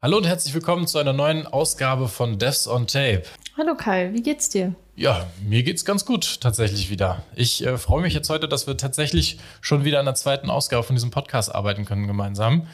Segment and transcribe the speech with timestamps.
[0.00, 3.24] Hallo und herzlich willkommen zu einer neuen Ausgabe von Devs on Tape.
[3.56, 4.76] Hallo Kai, wie geht's dir?
[4.94, 7.24] Ja, mir geht's ganz gut tatsächlich wieder.
[7.34, 10.84] Ich äh, freue mich jetzt heute, dass wir tatsächlich schon wieder an der zweiten Ausgabe
[10.84, 12.68] von diesem Podcast arbeiten können gemeinsam.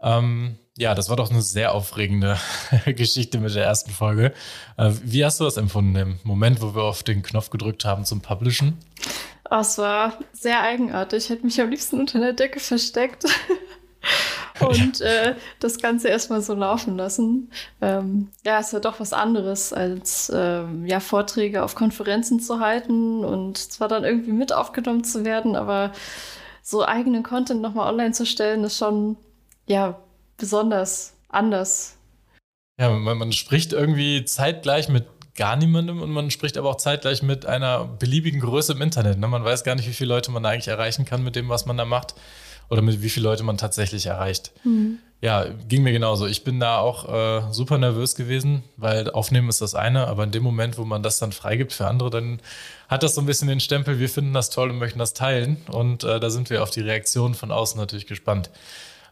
[0.00, 2.38] Ähm, ja, das war doch eine sehr aufregende
[2.86, 4.32] Geschichte mit der ersten Folge.
[4.76, 8.04] Äh, wie hast du das empfunden im Moment, wo wir auf den Knopf gedrückt haben
[8.04, 8.78] zum Publishen?
[9.50, 11.24] Oh, es war sehr eigenartig.
[11.24, 13.24] Ich hätte mich am liebsten unter der Decke versteckt.
[14.60, 17.50] und äh, das Ganze erstmal so laufen lassen.
[17.80, 23.24] Ähm, ja, ist ja doch was anderes, als ähm, ja, Vorträge auf Konferenzen zu halten
[23.24, 25.92] und zwar dann irgendwie mit aufgenommen zu werden, aber
[26.62, 29.16] so eigenen Content nochmal online zu stellen, ist schon
[29.66, 29.98] ja
[30.36, 31.96] besonders anders.
[32.80, 37.22] Ja, man, man spricht irgendwie zeitgleich mit gar niemandem und man spricht aber auch zeitgleich
[37.22, 39.18] mit einer beliebigen Größe im Internet.
[39.18, 39.28] Ne?
[39.28, 41.76] Man weiß gar nicht, wie viele Leute man eigentlich erreichen kann mit dem, was man
[41.76, 42.14] da macht
[42.70, 44.52] oder mit wie viele Leute man tatsächlich erreicht.
[44.64, 44.98] Mhm.
[45.22, 46.26] Ja, ging mir genauso.
[46.26, 50.30] Ich bin da auch äh, super nervös gewesen, weil aufnehmen ist das eine, aber in
[50.30, 52.40] dem Moment, wo man das dann freigibt für andere, dann
[52.88, 55.58] hat das so ein bisschen den Stempel, wir finden das toll und möchten das teilen.
[55.70, 58.48] Und äh, da sind wir auf die Reaktionen von außen natürlich gespannt.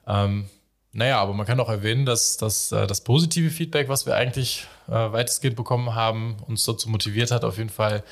[0.06, 0.46] Ähm,
[0.92, 4.66] naja, aber man kann auch erwähnen, dass, dass äh, das positive Feedback, was wir eigentlich
[4.88, 8.02] äh, weitestgehend bekommen haben, uns dazu motiviert hat, auf jeden Fall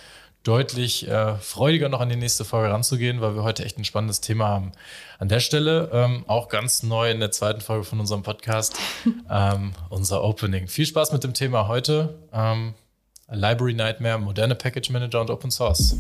[0.47, 4.21] deutlich äh, freudiger noch an die nächste Folge ranzugehen, weil wir heute echt ein spannendes
[4.21, 4.73] Thema haben.
[5.19, 8.79] An der Stelle ähm, auch ganz neu in der zweiten Folge von unserem Podcast
[9.31, 10.69] ähm, unser Opening.
[10.69, 12.15] Viel Spaß mit dem Thema heute.
[12.33, 12.75] Ähm,
[13.29, 15.97] Library Nightmare, moderne Package Manager und Open Source.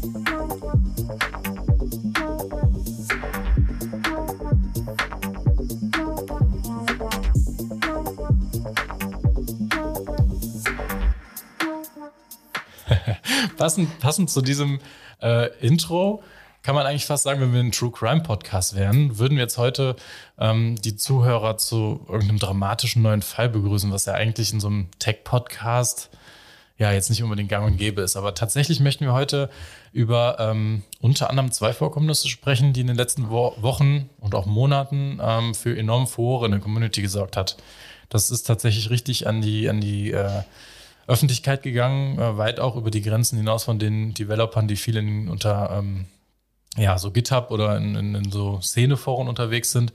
[13.56, 14.80] Passend, passend zu diesem
[15.22, 16.22] äh, Intro
[16.66, 19.56] kann man eigentlich fast sagen, wenn wir ein True Crime Podcast wären, würden wir jetzt
[19.56, 19.94] heute
[20.36, 24.88] ähm, die Zuhörer zu irgendeinem dramatischen neuen Fall begrüßen, was ja eigentlich in so einem
[24.98, 26.10] Tech-Podcast
[26.76, 28.16] ja jetzt nicht unbedingt gang und gäbe ist.
[28.16, 29.48] Aber tatsächlich möchten wir heute
[29.92, 34.46] über ähm, unter anderem zwei Vorkommnisse sprechen, die in den letzten Wo Wochen und auch
[34.46, 37.56] Monaten ähm, für enorme Furore in der Community gesorgt hat.
[38.08, 40.42] Das ist tatsächlich richtig an die, an die äh,
[41.06, 45.70] Öffentlichkeit gegangen, äh, weit auch über die Grenzen hinaus von den Developern, die viel unter
[45.78, 46.06] ähm,
[46.76, 49.92] ja, so GitHub oder in, in, in so Szeneforen unterwegs sind.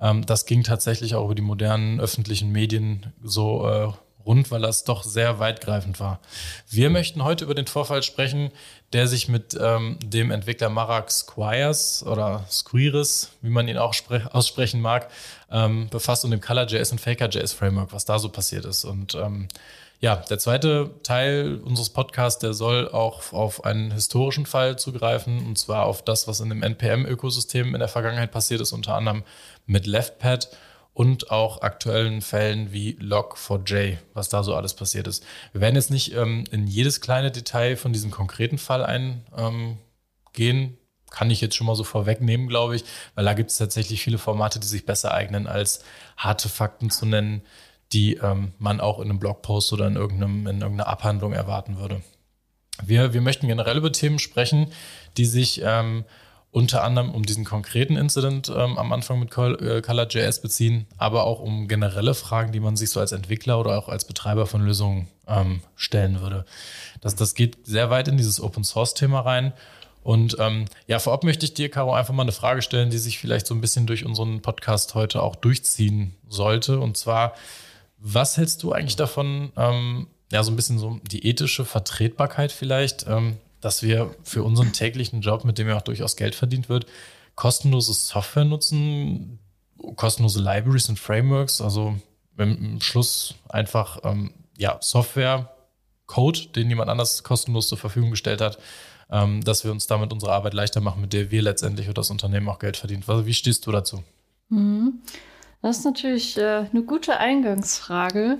[0.00, 3.92] Ähm, das ging tatsächlich auch über die modernen öffentlichen Medien so äh,
[4.26, 6.20] rund, weil das doch sehr weitgreifend war.
[6.68, 8.50] Wir möchten heute über den Vorfall sprechen,
[8.92, 13.94] der sich mit ähm, dem Entwickler Marak Squires oder Squires, wie man ihn auch
[14.32, 15.08] aussprechen mag,
[15.50, 18.84] ähm, befasst und dem Color.js und Faker.js Framework, was da so passiert ist.
[18.84, 19.46] Und ähm,
[20.00, 25.56] ja, der zweite Teil unseres Podcasts, der soll auch auf einen historischen Fall zugreifen, und
[25.58, 29.24] zwar auf das, was in dem NPM-Ökosystem in der Vergangenheit passiert ist, unter anderem
[29.64, 30.48] mit LeftPad
[30.92, 35.24] und auch aktuellen Fällen wie Log4j, was da so alles passiert ist.
[35.52, 40.78] Wir werden jetzt nicht ähm, in jedes kleine Detail von diesem konkreten Fall eingehen, ähm,
[41.10, 42.84] kann ich jetzt schon mal so vorwegnehmen, glaube ich,
[43.14, 45.84] weil da gibt es tatsächlich viele Formate, die sich besser eignen, als
[46.16, 47.42] harte Fakten zu nennen,
[47.92, 52.02] die ähm, man auch in einem Blogpost oder in, irgendeinem, in irgendeiner Abhandlung erwarten würde.
[52.84, 54.68] Wir, wir möchten generell über Themen sprechen,
[55.16, 56.04] die sich ähm,
[56.50, 61.40] unter anderem um diesen konkreten Incident ähm, am Anfang mit äh, Color.js beziehen, aber auch
[61.40, 65.08] um generelle Fragen, die man sich so als Entwickler oder auch als Betreiber von Lösungen
[65.26, 66.44] ähm, stellen würde.
[67.00, 69.52] Das, das geht sehr weit in dieses Open-Source-Thema rein.
[70.02, 73.18] Und ähm, ja, vorab möchte ich dir, Caro, einfach mal eine Frage stellen, die sich
[73.18, 76.78] vielleicht so ein bisschen durch unseren Podcast heute auch durchziehen sollte.
[76.78, 77.34] Und zwar,
[77.98, 83.06] was hältst du eigentlich davon, ähm, ja, so ein bisschen so die ethische Vertretbarkeit vielleicht,
[83.08, 86.86] ähm, dass wir für unseren täglichen Job, mit dem ja auch durchaus Geld verdient wird,
[87.34, 89.38] kostenlose Software nutzen,
[89.96, 91.96] kostenlose Libraries und Frameworks, also
[92.38, 95.50] im Schluss einfach ähm, ja, Software,
[96.06, 98.58] Code, den jemand anders kostenlos zur Verfügung gestellt hat,
[99.10, 102.10] ähm, dass wir uns damit unsere Arbeit leichter machen, mit der wir letztendlich oder das
[102.10, 103.08] Unternehmen auch Geld verdient.
[103.08, 104.02] Also, wie stehst du dazu?
[104.48, 105.00] Mhm.
[105.66, 108.38] Das ist natürlich äh, eine gute Eingangsfrage.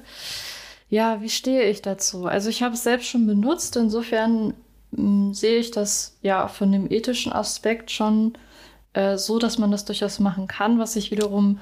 [0.89, 2.27] Ja, wie stehe ich dazu?
[2.27, 4.55] Also ich habe es selbst schon benutzt, insofern
[4.93, 8.35] mh, hm, sehe ich das ja von dem ethischen Aspekt schon
[8.93, 11.59] äh, so, dass man das durchaus machen kann, was ich wiederum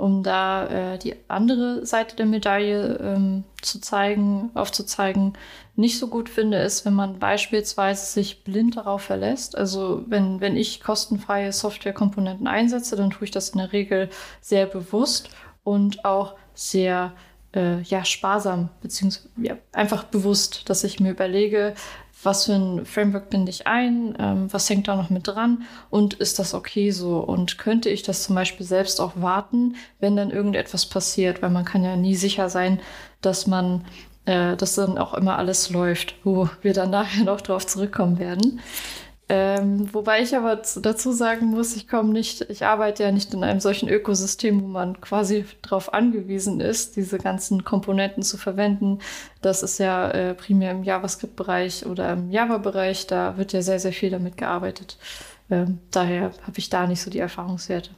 [0.00, 5.34] um da äh, die andere Seite der Medaille ähm, zu zeigen, aufzuzeigen,
[5.76, 9.56] nicht so gut finde, ist, wenn man beispielsweise sich blind darauf verlässt.
[9.56, 14.08] Also wenn, wenn ich kostenfreie Softwarekomponenten einsetze, dann tue ich das in der Regel
[14.40, 15.28] sehr bewusst
[15.64, 17.12] und auch sehr
[17.54, 21.74] äh, ja, sparsam, beziehungsweise ja, einfach bewusst, dass ich mir überlege,
[22.22, 26.14] was für ein Framework binde ich ein, ähm, was hängt da noch mit dran und
[26.14, 30.30] ist das okay so und könnte ich das zum Beispiel selbst auch warten, wenn dann
[30.30, 32.80] irgendetwas passiert, weil man kann ja nie sicher sein,
[33.20, 33.84] dass man
[34.26, 38.60] äh, dass dann auch immer alles läuft, wo wir dann nachher noch drauf zurückkommen werden.
[39.32, 43.44] Ähm, wobei ich aber dazu sagen muss, ich komme nicht, ich arbeite ja nicht in
[43.44, 48.98] einem solchen Ökosystem, wo man quasi darauf angewiesen ist, diese ganzen Komponenten zu verwenden.
[49.40, 53.92] Das ist ja äh, primär im JavaScript-Bereich oder im Java-Bereich, da wird ja sehr, sehr
[53.92, 54.98] viel damit gearbeitet.
[55.48, 57.90] Ähm, daher habe ich da nicht so die Erfahrungswerte.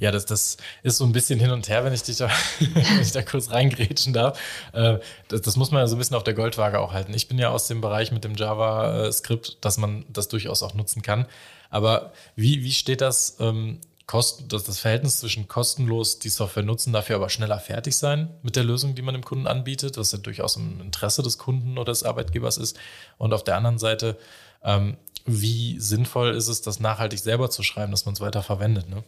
[0.00, 3.00] Ja, das, das ist so ein bisschen hin und her, wenn ich dich da, wenn
[3.00, 4.38] ich da kurz reingrätschen darf.
[4.72, 4.98] Äh,
[5.28, 7.14] das, das, muss man ja so ein bisschen auf der Goldwaage auch halten.
[7.14, 11.02] Ich bin ja aus dem Bereich mit dem JavaScript, dass man das durchaus auch nutzen
[11.02, 11.26] kann.
[11.70, 17.16] Aber wie, wie steht das, ähm, das, das Verhältnis zwischen kostenlos die Software nutzen, dafür
[17.16, 20.56] aber schneller fertig sein mit der Lösung, die man dem Kunden anbietet, was ja durchaus
[20.56, 22.78] im Interesse des Kunden oder des Arbeitgebers ist.
[23.16, 24.18] Und auf der anderen Seite,
[24.62, 28.88] ähm, wie sinnvoll ist es, das nachhaltig selber zu schreiben, dass man es weiter verwendet?
[28.88, 29.02] Ne?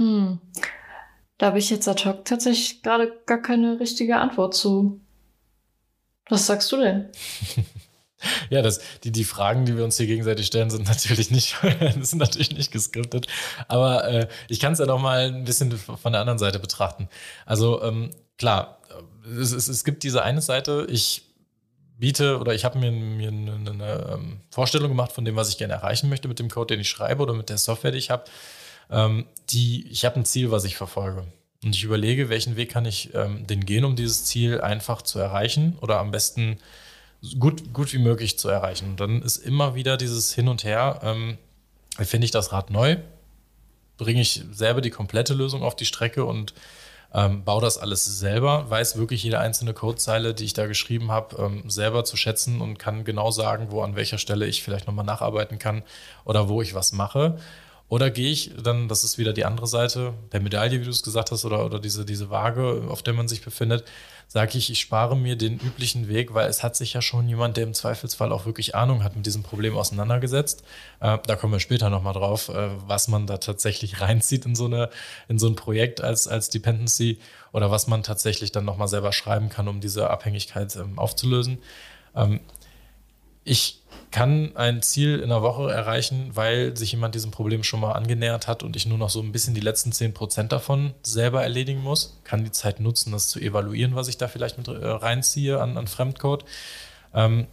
[0.00, 0.38] Hm.
[1.36, 5.00] Da habe ich jetzt ad hoc tatsächlich gerade gar keine richtige Antwort zu.
[6.28, 7.08] Was sagst du denn?
[8.50, 11.56] Ja, das, die, die Fragen, die wir uns hier gegenseitig stellen, sind natürlich nicht,
[12.02, 13.26] sind natürlich nicht geskriptet.
[13.66, 17.08] Aber äh, ich kann es ja noch mal ein bisschen von der anderen Seite betrachten.
[17.46, 18.82] Also ähm, klar,
[19.24, 21.22] es, es, es gibt diese eine Seite, ich
[21.96, 25.48] biete oder ich habe mir, mir eine, eine, eine, ähm, Vorstellung gemacht von dem, was
[25.48, 27.96] ich gerne erreichen möchte mit dem Code, den ich schreibe oder mit der Software, die
[27.98, 28.24] ich habe
[28.90, 31.24] ähm, die, ich habe ein Ziel, was ich verfolge.
[31.62, 35.18] Und ich überlege, welchen Weg kann ich ähm, den gehen, um dieses Ziel einfach zu
[35.18, 36.58] erreichen oder am besten
[37.38, 38.90] gut, gut wie möglich zu erreichen.
[38.90, 41.38] Und dann ist immer wieder dieses Hin und Her, ähm,
[41.98, 42.96] finde ich das Rad neu,
[43.98, 46.54] bringe ich selber die komplette Lösung auf die Strecke und
[47.12, 51.36] ähm, baue das alles selber, weiß wirklich jede einzelne Codezeile, die ich da geschrieben habe,
[51.36, 55.04] ähm, selber zu schätzen und kann genau sagen, wo an welcher Stelle ich vielleicht nochmal
[55.04, 55.82] nacharbeiten kann
[56.24, 57.38] oder wo ich was mache.
[57.90, 61.02] Oder gehe ich dann, das ist wieder die andere Seite der Medaille, wie du es
[61.02, 63.84] gesagt hast, oder, oder diese, diese Waage, auf der man sich befindet,
[64.28, 67.56] sage ich, ich spare mir den üblichen Weg, weil es hat sich ja schon jemand,
[67.56, 70.62] der im Zweifelsfall auch wirklich Ahnung hat, mit diesem Problem auseinandergesetzt.
[71.00, 74.66] Äh, da kommen wir später nochmal drauf, äh, was man da tatsächlich reinzieht in so,
[74.66, 74.88] eine,
[75.28, 77.18] in so ein Projekt als, als Dependency
[77.52, 81.58] oder was man tatsächlich dann nochmal selber schreiben kann, um diese Abhängigkeit ähm, aufzulösen.
[82.14, 82.38] Ähm,
[83.42, 83.79] ich
[84.10, 88.48] kann ein Ziel in einer Woche erreichen, weil sich jemand diesem Problem schon mal angenähert
[88.48, 92.20] hat und ich nur noch so ein bisschen die letzten 10% davon selber erledigen muss.
[92.24, 95.76] Kann die Zeit nutzen, das zu evaluieren, was ich da vielleicht mit äh, reinziehe an,
[95.76, 96.44] an Fremdcode.
[97.14, 97.46] Ähm,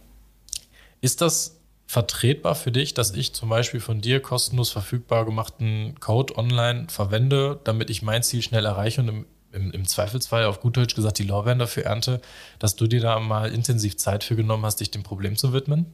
[1.00, 6.36] ist das vertretbar für dich, dass ich zum Beispiel von dir kostenlos verfügbar gemachten Code
[6.36, 10.76] online verwende, damit ich mein Ziel schnell erreiche und im, im, im Zweifelsfall auf gut
[10.76, 12.20] Deutsch gesagt die Lorbeeren dafür ernte,
[12.58, 15.86] dass du dir da mal intensiv Zeit für genommen hast, dich dem Problem zu widmen?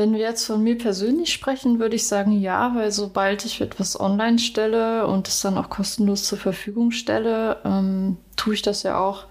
[0.00, 4.00] Wenn wir jetzt von mir persönlich sprechen, würde ich sagen ja, weil sobald ich etwas
[4.00, 8.98] online stelle und es dann auch kostenlos zur Verfügung stelle, ähm, tue ich das ja
[8.98, 9.26] auch,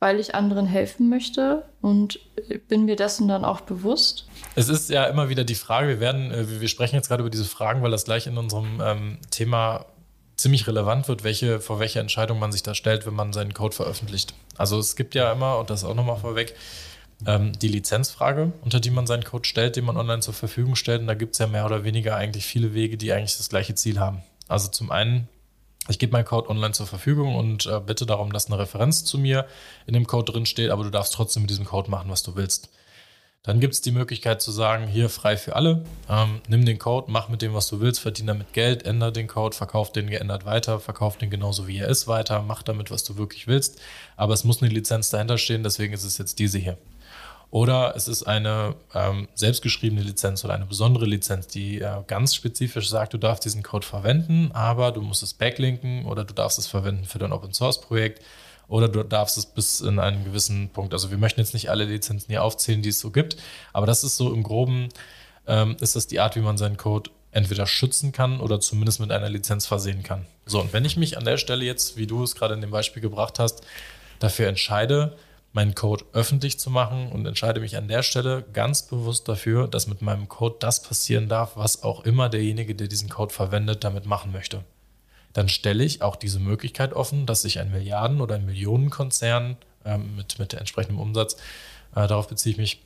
[0.00, 2.18] weil ich anderen helfen möchte und
[2.66, 4.26] bin mir dessen dann auch bewusst.
[4.56, 7.30] Es ist ja immer wieder die Frage, wir werden, äh, wir sprechen jetzt gerade über
[7.30, 9.86] diese Fragen, weil das gleich in unserem ähm, Thema
[10.34, 13.76] ziemlich relevant wird, welche, vor welcher Entscheidung man sich da stellt, wenn man seinen Code
[13.76, 14.34] veröffentlicht.
[14.56, 16.56] Also es gibt ja immer, und das auch nochmal vorweg,
[17.26, 21.00] ähm, die Lizenzfrage, unter die man seinen Code stellt, den man online zur Verfügung stellt.
[21.00, 23.74] Und da gibt es ja mehr oder weniger eigentlich viele Wege, die eigentlich das gleiche
[23.74, 24.22] Ziel haben.
[24.46, 25.28] Also zum einen,
[25.88, 29.18] ich gebe meinen Code online zur Verfügung und äh, bitte darum, dass eine Referenz zu
[29.18, 29.46] mir
[29.86, 32.36] in dem Code drin steht, aber du darfst trotzdem mit diesem Code machen, was du
[32.36, 32.70] willst.
[33.44, 37.10] Dann gibt es die Möglichkeit zu sagen, hier frei für alle, ähm, nimm den Code,
[37.10, 40.44] mach mit dem, was du willst, verdien damit Geld, ändere den Code, verkauf den geändert
[40.44, 43.80] weiter, verkauf den genauso wie er ist weiter, mach damit, was du wirklich willst.
[44.16, 46.76] Aber es muss eine Lizenz dahinter stehen, deswegen ist es jetzt diese hier.
[47.50, 52.90] Oder es ist eine ähm, selbstgeschriebene Lizenz oder eine besondere Lizenz, die äh, ganz spezifisch
[52.90, 56.66] sagt, du darfst diesen Code verwenden, aber du musst es backlinken oder du darfst es
[56.66, 58.22] verwenden für dein Open Source Projekt
[58.68, 60.92] oder du darfst es bis in einen gewissen Punkt.
[60.92, 63.38] Also wir möchten jetzt nicht alle Lizenzen hier aufzählen, die es so gibt,
[63.72, 64.90] aber das ist so im Groben,
[65.46, 69.10] ähm, ist das die Art, wie man seinen Code entweder schützen kann oder zumindest mit
[69.10, 70.26] einer Lizenz versehen kann.
[70.44, 72.70] So, und wenn ich mich an der Stelle jetzt, wie du es gerade in dem
[72.70, 73.62] Beispiel gebracht hast,
[74.18, 75.16] dafür entscheide,
[75.58, 79.88] meinen Code öffentlich zu machen und entscheide mich an der Stelle ganz bewusst dafür, dass
[79.88, 84.06] mit meinem Code das passieren darf, was auch immer derjenige, der diesen Code verwendet, damit
[84.06, 84.62] machen möchte.
[85.32, 90.14] Dann stelle ich auch diese Möglichkeit offen, dass sich ein Milliarden- oder ein Millionenkonzern ähm,
[90.14, 91.34] mit, mit entsprechendem Umsatz,
[91.96, 92.82] äh, darauf beziehe ich mich,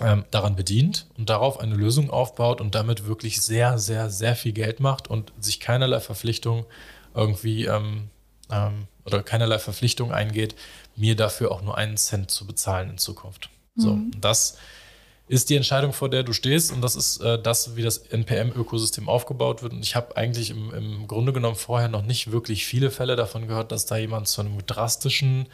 [0.00, 4.52] ähm, daran bedient und darauf eine Lösung aufbaut und damit wirklich sehr, sehr, sehr viel
[4.52, 6.66] Geld macht und sich keinerlei Verpflichtung
[7.14, 8.10] irgendwie ähm,
[8.50, 10.54] ähm oder keinerlei Verpflichtung eingeht,
[11.00, 13.48] mir dafür auch nur einen Cent zu bezahlen in Zukunft.
[13.74, 14.12] So, mhm.
[14.20, 14.58] das
[15.30, 19.08] ist die Entscheidung, vor der du stehst und das ist äh, das, wie das NPM-Ökosystem
[19.08, 19.72] aufgebaut wird.
[19.72, 23.46] Und ich habe eigentlich im, im, Grunde genommen vorher noch nicht wirklich viele Fälle davon
[23.46, 25.46] gehört, dass da jemand zu einem drastischen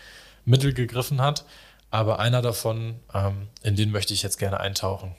[0.46, 1.44] Mittel gegriffen hat.
[1.90, 5.14] Aber einer davon, ähm, in den möchte ich jetzt gerne eintauchen,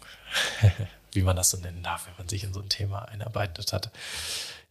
[1.12, 3.92] wie man das so nennen darf, wenn man sich in so ein Thema einarbeitet hat.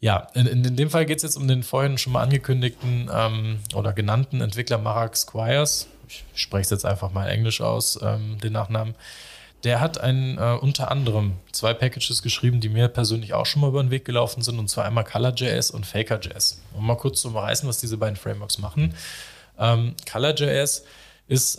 [0.00, 3.58] Ja, in, in dem Fall geht es jetzt um den vorhin schon mal angekündigten ähm,
[3.74, 5.88] oder genannten Entwickler Marak Squires.
[6.08, 8.94] Ich spreche es jetzt einfach mal Englisch aus, ähm, den Nachnamen.
[9.64, 13.68] Der hat ein, äh, unter anderem zwei Packages geschrieben, die mir persönlich auch schon mal
[13.68, 16.62] über den Weg gelaufen sind, und zwar einmal ColorJS und FakerJS.
[16.74, 18.94] Um mal kurz zu umreißen, was diese beiden Frameworks machen.
[19.58, 20.86] Ähm, ColorJS ist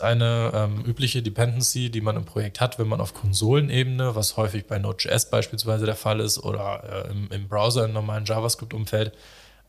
[0.01, 4.65] eine ähm, übliche Dependency, die man im Projekt hat, wenn man auf Konsolenebene, was häufig
[4.65, 9.11] bei Node.js beispielsweise der Fall ist oder äh, im, im, Browser im normalen JavaScript-Umfeld,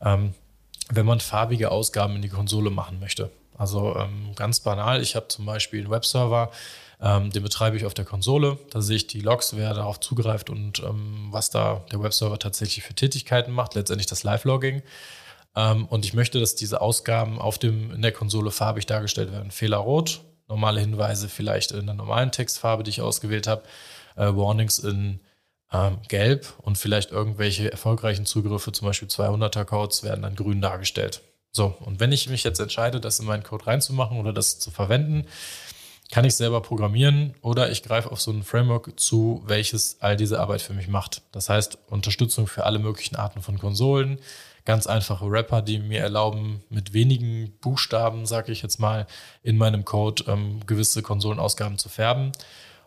[0.01, 0.33] ähm,
[0.89, 3.29] wenn man farbige Ausgaben in die Konsole machen möchte.
[3.57, 6.49] Also ähm, ganz banal, ich habe zum Beispiel einen Webserver,
[7.01, 10.49] ähm, den betreibe ich auf der Konsole, da sehe ich die Logs, wer darauf zugreift
[10.49, 14.81] und ähm, was da der Webserver tatsächlich für Tätigkeiten macht, letztendlich das Live-Logging.
[15.59, 19.51] Ähm, und ich möchte, dass diese Ausgaben auf dem, in der Konsole farbig dargestellt werden.
[19.51, 23.63] Fehler rot, normale Hinweise vielleicht in der normalen Textfarbe, die ich ausgewählt habe,
[24.15, 25.19] äh, Warnings in
[25.71, 31.21] ähm, gelb und vielleicht irgendwelche erfolgreichen Zugriffe, zum Beispiel 200er Codes, werden dann grün dargestellt.
[31.51, 34.71] So, und wenn ich mich jetzt entscheide, das in meinen Code reinzumachen oder das zu
[34.71, 35.25] verwenden,
[36.11, 40.39] kann ich selber programmieren oder ich greife auf so ein Framework zu, welches all diese
[40.39, 41.21] Arbeit für mich macht.
[41.31, 44.19] Das heißt, Unterstützung für alle möglichen Arten von Konsolen,
[44.65, 49.07] ganz einfache Rapper, die mir erlauben, mit wenigen Buchstaben, sage ich jetzt mal,
[49.43, 52.31] in meinem Code ähm, gewisse Konsolenausgaben zu färben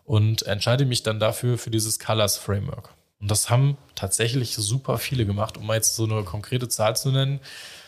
[0.05, 2.89] und entscheide mich dann dafür für dieses Colors Framework.
[3.19, 7.11] Und das haben tatsächlich super viele gemacht, um mal jetzt so eine konkrete Zahl zu
[7.11, 7.39] nennen.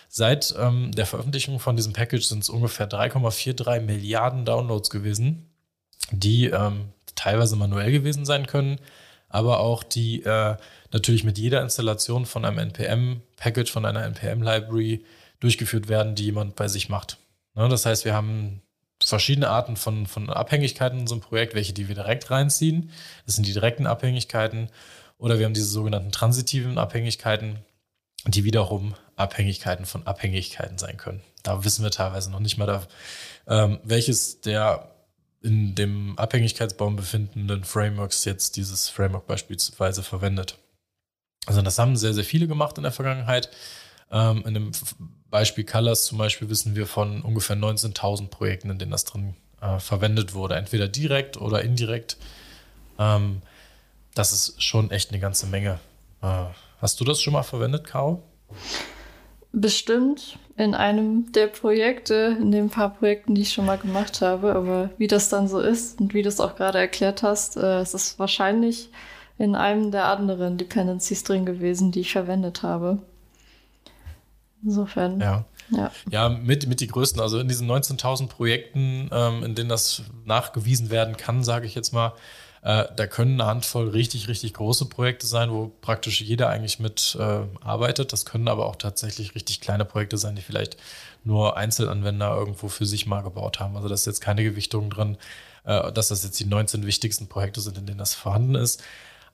[0.07, 5.49] Seit ähm, der Veröffentlichung von diesem Package sind es ungefähr 3,43 Milliarden Downloads gewesen,
[6.11, 8.79] die ähm, teilweise manuell gewesen sein können,
[9.27, 10.55] aber auch die äh,
[10.93, 12.59] natürlich mit jeder Installation von einem
[13.35, 15.05] NPM-Package, von einer NPM-Library
[15.39, 17.17] durchgeführt werden, die jemand bei sich macht.
[17.55, 18.61] Ne, das heißt, wir haben
[19.03, 22.91] verschiedene Arten von, von Abhängigkeiten in unserem Projekt, welche die wir direkt reinziehen.
[23.25, 24.69] Das sind die direkten Abhängigkeiten.
[25.17, 27.59] Oder wir haben diese sogenannten transitiven Abhängigkeiten,
[28.25, 31.21] die wiederum Abhängigkeiten von Abhängigkeiten sein können.
[31.43, 32.87] Da wissen wir teilweise noch nicht mal, da,
[33.47, 34.91] ähm, welches der
[35.41, 40.57] in dem Abhängigkeitsbaum befindenden Frameworks jetzt dieses Framework beispielsweise verwendet.
[41.45, 43.49] Also das haben sehr, sehr viele gemacht in der Vergangenheit.
[44.11, 44.71] Ähm, in dem
[45.29, 49.79] Beispiel Colors zum Beispiel wissen wir von ungefähr 19.000 Projekten, in denen das drin äh,
[49.79, 52.17] verwendet wurde, entweder direkt oder indirekt.
[52.99, 53.41] Ähm,
[54.13, 55.79] das ist schon echt eine ganze Menge.
[56.21, 56.45] Äh,
[56.81, 58.23] hast du das schon mal verwendet, Caro?
[59.51, 64.53] Bestimmt in einem der Projekte, in den paar Projekten, die ich schon mal gemacht habe.
[64.55, 67.79] Aber wie das dann so ist und wie du es auch gerade erklärt hast, äh,
[67.79, 68.89] es ist wahrscheinlich
[69.37, 72.99] in einem der anderen Dependencies drin gewesen, die ich verwendet habe.
[74.63, 75.19] Insofern.
[75.19, 75.45] Ja.
[75.69, 77.19] Ja, ja mit, mit die größten.
[77.19, 81.91] Also in diesen 19.000 Projekten, ähm, in denen das nachgewiesen werden kann, sage ich jetzt
[81.91, 82.13] mal,
[82.61, 87.15] äh, da können eine Handvoll richtig, richtig große Projekte sein, wo praktisch jeder eigentlich mit
[87.19, 88.13] äh, arbeitet.
[88.13, 90.77] Das können aber auch tatsächlich richtig kleine Projekte sein, die vielleicht
[91.23, 93.75] nur Einzelanwender irgendwo für sich mal gebaut haben.
[93.75, 95.17] Also da ist jetzt keine Gewichtung drin,
[95.63, 98.83] äh, dass das jetzt die 19 wichtigsten Projekte sind, in denen das vorhanden ist.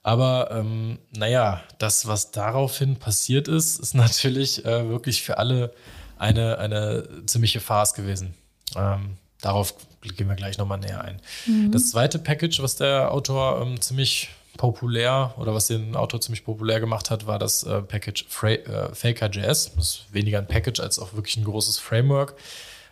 [0.03, 5.73] Aber ähm, naja, das, was daraufhin passiert ist, ist natürlich äh, wirklich für alle
[6.17, 8.35] eine, eine ziemliche Farce gewesen.
[8.75, 11.21] Ähm, darauf gehen wir gleich nochmal näher ein.
[11.45, 11.71] Mhm.
[11.71, 16.79] Das zweite Package, was der Autor ähm, ziemlich populär oder was den Autor ziemlich populär
[16.79, 19.75] gemacht hat, war das äh, Package Fra äh, Faker.js.
[19.75, 22.35] Das ist weniger ein Package als auch wirklich ein großes Framework,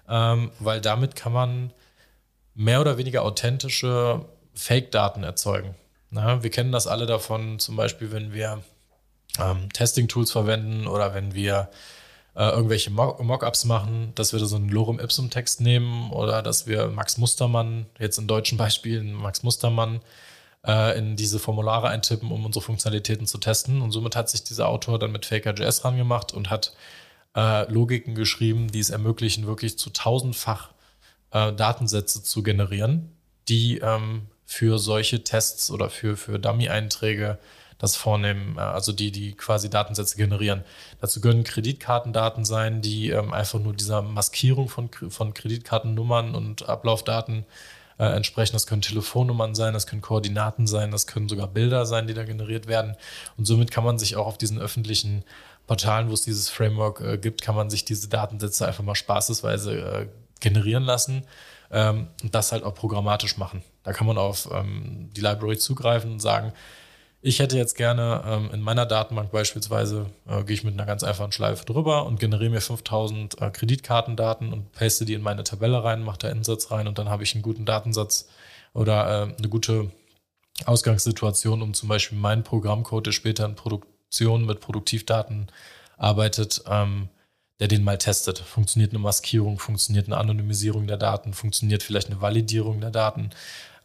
[0.08, 1.74] ähm, weil damit kann man
[2.56, 5.75] mehr oder weniger authentische Fake-Daten erzeugen.
[6.12, 8.63] Na, wir kennen das alle davon, zum Beispiel, wenn wir
[9.39, 11.70] ähm, Testing-Tools verwenden oder wenn wir
[12.36, 16.88] äh, irgendwelche Mockups machen, dass wir da so einen Lorem Ipsum-Text nehmen oder dass wir
[16.88, 20.01] Max Mustermann, jetzt in deutschen Beispielen Max Mustermann,
[20.66, 23.82] äh, in diese Formulare eintippen, um unsere Funktionalitäten zu testen.
[23.82, 26.74] Und somit hat sich dieser Autor dann mit Faker.js rangemacht und hat
[27.36, 30.72] äh, Logiken geschrieben, die es ermöglichen, wirklich zu tausendfach
[31.32, 33.16] äh, Datensätze zu generieren,
[33.48, 37.38] die ähm, für solche Tests oder für, für Dummy-Einträge
[37.77, 40.63] das vornehmen, äh, also die, die quasi Datensätze generieren.
[41.00, 47.46] Dazu können Kreditkartendaten sein, die ähm, einfach nur dieser Maskierung von, von Kreditkartennummern und Ablaufdaten
[48.00, 48.53] äh, entsprechen.
[48.53, 52.24] Das können Telefonnummern sein, das können Koordinaten sein, das können sogar Bilder sein, die da
[52.24, 52.96] generiert werden.
[53.38, 55.24] Und somit kann man sich auch auf diesen öffentlichen
[55.68, 59.79] Portalen, wo es dieses Framework äh, gibt, kann man sich diese Datensätze einfach mal spaßesweise
[59.79, 60.08] äh,
[60.39, 61.24] generieren lassen
[61.70, 63.62] ähm, und das halt auch programmatisch machen.
[63.84, 66.54] Da kann man auf ähm, die Library zugreifen und sagen,
[67.22, 71.04] ich hätte jetzt gerne ähm, in meiner Datenbank beispielsweise, äh, gehe ich mit einer ganz
[71.04, 75.84] einfachen Schleife drüber und generiere mir 5000 äh, Kreditkartendaten und paste die in meine Tabelle
[75.84, 78.30] rein, mache da Insatz rein und dann habe ich einen guten Datensatz
[78.74, 79.92] oder äh, eine gute
[80.66, 85.48] Ausgangssituation, um zum Beispiel meinen Programmcode, der später in Produktion mit Produktivdaten
[85.98, 87.10] arbeitet, ähm,
[87.60, 88.39] der den mal testet.
[88.39, 93.32] Funktioniert eine Maskierung, funktioniert eine Anonymisierung der Daten, funktioniert vielleicht eine Validierung der Daten.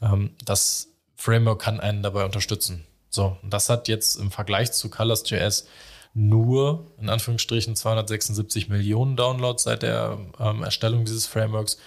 [0.00, 2.86] Ähm, das Framework kann einen dabei unterstützen.
[3.10, 5.66] So, und das hat jetzt im Vergleich zu Colors.js
[6.14, 11.78] nur in Anführungsstrichen 276 Millionen Downloads seit der ähm, Erstellung dieses Frameworks.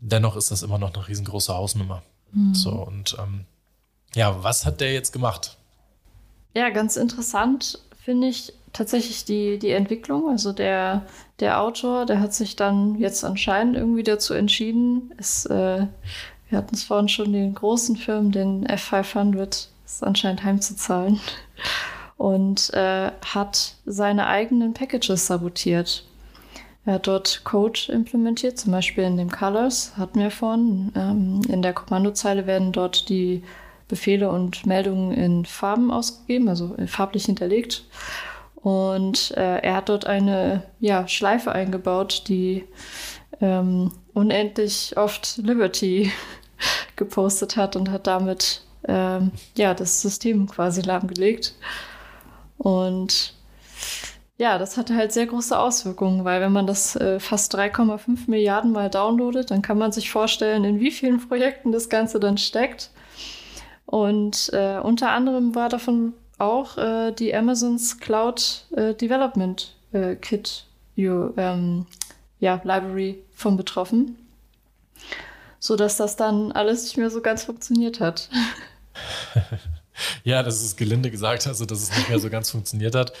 [0.00, 2.02] Dennoch ist das immer noch eine riesengroße Hausnummer.
[2.32, 2.54] Mhm.
[2.54, 3.46] So, und ähm,
[4.14, 5.56] ja, was hat der jetzt gemacht?
[6.54, 10.28] Ja, ganz interessant finde ich tatsächlich die, die Entwicklung.
[10.28, 11.06] Also der,
[11.40, 15.86] der Autor, der hat sich dann jetzt anscheinend irgendwie dazu entschieden, es, äh,
[16.48, 21.20] wir hatten es vorhin schon, den großen Firmen, den F500, ist anscheinend heimzuzahlen.
[22.16, 26.04] Und äh, hat seine eigenen Packages sabotiert.
[26.84, 30.90] Er hat dort Code implementiert, zum Beispiel in dem Colors, hatten wir vorhin.
[30.96, 33.44] Ähm, in der Kommandozeile werden dort die
[33.88, 37.84] Befehle und Meldungen in Farben ausgegeben, also farblich hinterlegt.
[38.60, 42.64] Und äh, er hat dort eine ja, Schleife eingebaut, die
[43.40, 46.12] ähm, unendlich oft Liberty
[46.96, 51.54] gepostet hat und hat damit ähm, ja, das System quasi lahmgelegt.
[52.56, 53.34] Und
[54.38, 58.72] ja, das hatte halt sehr große Auswirkungen, weil wenn man das äh, fast 3,5 Milliarden
[58.72, 62.90] Mal downloadet, dann kann man sich vorstellen, in wie vielen Projekten das Ganze dann steckt.
[63.86, 70.64] Und äh, unter anderem war davon auch äh, die Amazons Cloud äh, Development äh, Kit
[70.94, 71.86] you, ähm,
[72.40, 74.16] ja, Library von betroffen,
[75.58, 78.28] so dass das dann alles nicht mehr so ganz funktioniert hat.
[80.24, 83.12] ja, das ist gelinde gesagt, also dass es nicht mehr so ganz funktioniert hat.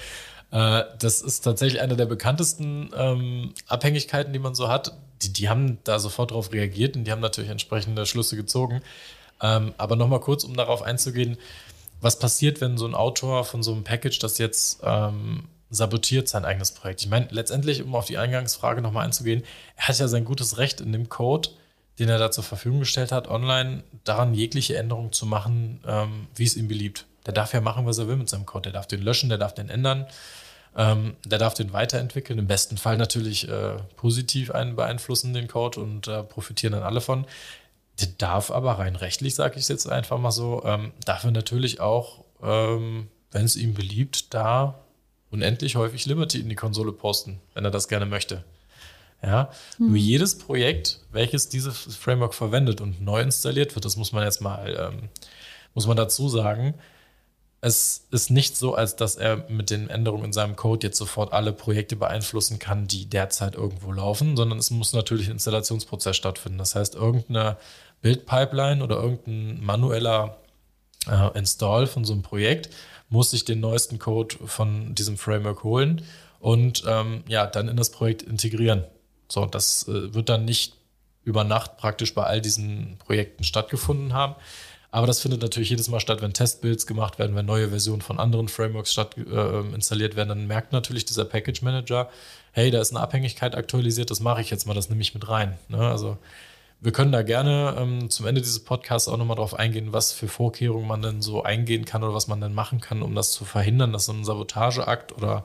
[0.50, 4.96] Äh, das ist tatsächlich eine der bekanntesten ähm, Abhängigkeiten, die man so hat.
[5.22, 8.82] Die, die haben da sofort darauf reagiert und die haben natürlich entsprechende Schlüsse gezogen.
[9.40, 11.36] Ähm, aber nochmal kurz, um darauf einzugehen,
[12.00, 16.44] was passiert, wenn so ein Autor von so einem Package das jetzt ähm, sabotiert, sein
[16.44, 17.02] eigenes Projekt?
[17.02, 19.42] Ich meine, letztendlich, um auf die Eingangsfrage nochmal einzugehen,
[19.76, 21.50] er hat ja sein gutes Recht in dem Code,
[21.98, 26.44] den er da zur Verfügung gestellt hat, online daran jegliche Änderungen zu machen, ähm, wie
[26.44, 27.06] es ihm beliebt.
[27.26, 28.70] Der darf ja machen, was er will mit seinem Code.
[28.70, 30.06] Der darf den löschen, der darf den ändern,
[30.76, 32.38] ähm, der darf den weiterentwickeln.
[32.38, 37.00] Im besten Fall natürlich äh, positiv einen beeinflussen, den Code, und äh, profitieren dann alle
[37.00, 37.26] von.
[38.00, 41.30] Der darf aber rein rechtlich, sage ich es jetzt einfach mal so, ähm, darf er
[41.30, 44.78] natürlich auch, ähm, wenn es ihm beliebt, da
[45.30, 48.44] unendlich häufig Liberty in die Konsole posten, wenn er das gerne möchte.
[49.22, 49.88] Ja, mhm.
[49.88, 54.40] nur jedes Projekt, welches dieses Framework verwendet und neu installiert wird, das muss man jetzt
[54.40, 55.08] mal, ähm,
[55.74, 56.74] muss man dazu sagen,
[57.60, 61.32] es ist nicht so, als dass er mit den Änderungen in seinem Code jetzt sofort
[61.32, 66.58] alle Projekte beeinflussen kann, die derzeit irgendwo laufen, sondern es muss natürlich ein Installationsprozess stattfinden.
[66.58, 67.56] Das heißt, irgendeine
[68.02, 70.38] Build-Pipeline oder irgendein manueller
[71.06, 72.70] äh, Install von so einem Projekt
[73.08, 76.02] muss sich den neuesten Code von diesem Framework holen
[76.40, 78.84] und ähm, ja, dann in das Projekt integrieren.
[79.28, 80.74] So, das äh, wird dann nicht
[81.24, 84.34] über Nacht praktisch bei all diesen Projekten stattgefunden haben.
[84.90, 88.18] Aber das findet natürlich jedes Mal statt, wenn Testbuilds gemacht werden, wenn neue Versionen von
[88.18, 92.08] anderen Frameworks statt, äh, installiert werden, dann merkt natürlich dieser Package Manager,
[92.52, 95.28] hey, da ist eine Abhängigkeit aktualisiert, das mache ich jetzt mal, das nehme ich mit
[95.28, 95.58] rein.
[95.68, 95.78] Ne?
[95.78, 96.16] Also
[96.80, 100.28] wir können da gerne ähm, zum Ende dieses Podcasts auch nochmal drauf eingehen, was für
[100.28, 103.44] Vorkehrungen man denn so eingehen kann oder was man denn machen kann, um das zu
[103.44, 105.44] verhindern, dass so ein Sabotageakt oder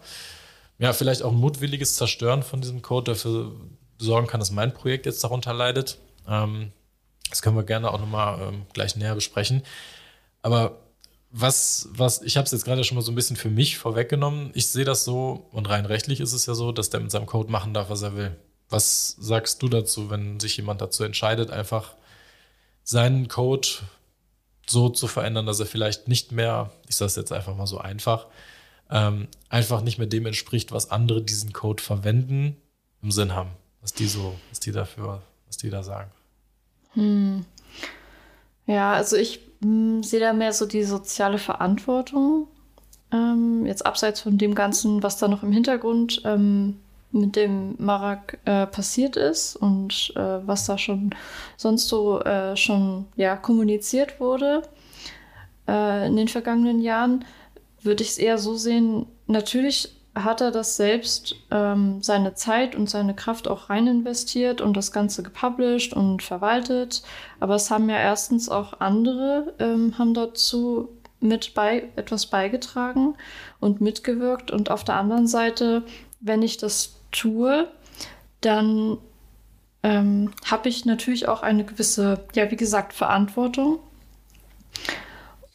[0.77, 3.51] ja, vielleicht auch ein mutwilliges Zerstören von diesem Code dafür
[3.97, 5.97] sorgen kann, dass mein Projekt jetzt darunter leidet.
[6.27, 6.71] Ähm,
[7.29, 9.63] das können wir gerne auch nochmal ähm, gleich näher besprechen.
[10.43, 10.79] Aber
[11.31, 14.51] was, was, ich habe es jetzt gerade schon mal so ein bisschen für mich vorweggenommen.
[14.53, 17.25] Ich sehe das so, und rein rechtlich ist es ja so, dass der mit seinem
[17.25, 18.35] Code machen darf, was er will.
[18.73, 21.93] Was sagst du dazu, wenn sich jemand dazu entscheidet, einfach
[22.83, 23.67] seinen Code
[24.67, 27.77] so zu verändern, dass er vielleicht nicht mehr, ich sage es jetzt einfach mal so
[27.77, 28.27] einfach,
[28.89, 32.57] ähm, einfach nicht mehr dem entspricht, was andere diesen Code verwenden,
[33.01, 36.09] im Sinn haben, was die so, was die dafür, was die da sagen.
[36.93, 37.45] Hm.
[38.65, 42.47] Ja, also ich hm, sehe da mehr so die soziale Verantwortung.
[43.11, 46.79] Ähm, jetzt abseits von dem Ganzen, was da noch im Hintergrund ähm,
[47.13, 51.11] mit dem Marak äh, passiert ist und äh, was da schon
[51.57, 54.63] sonst so äh, schon ja, kommuniziert wurde
[55.67, 57.23] äh, in den vergangenen Jahren,
[57.81, 62.89] würde ich es eher so sehen, natürlich hat er das selbst ähm, seine Zeit und
[62.89, 67.01] seine Kraft auch rein investiert und das Ganze gepublished und verwaltet.
[67.39, 73.15] Aber es haben ja erstens auch andere, ähm, haben dazu mit bei, etwas beigetragen
[73.59, 74.51] und mitgewirkt.
[74.51, 75.83] Und auf der anderen Seite,
[76.19, 77.69] wenn ich das tue,
[78.41, 78.97] dann
[79.83, 83.79] ähm, habe ich natürlich auch eine gewisse, ja, wie gesagt, Verantwortung.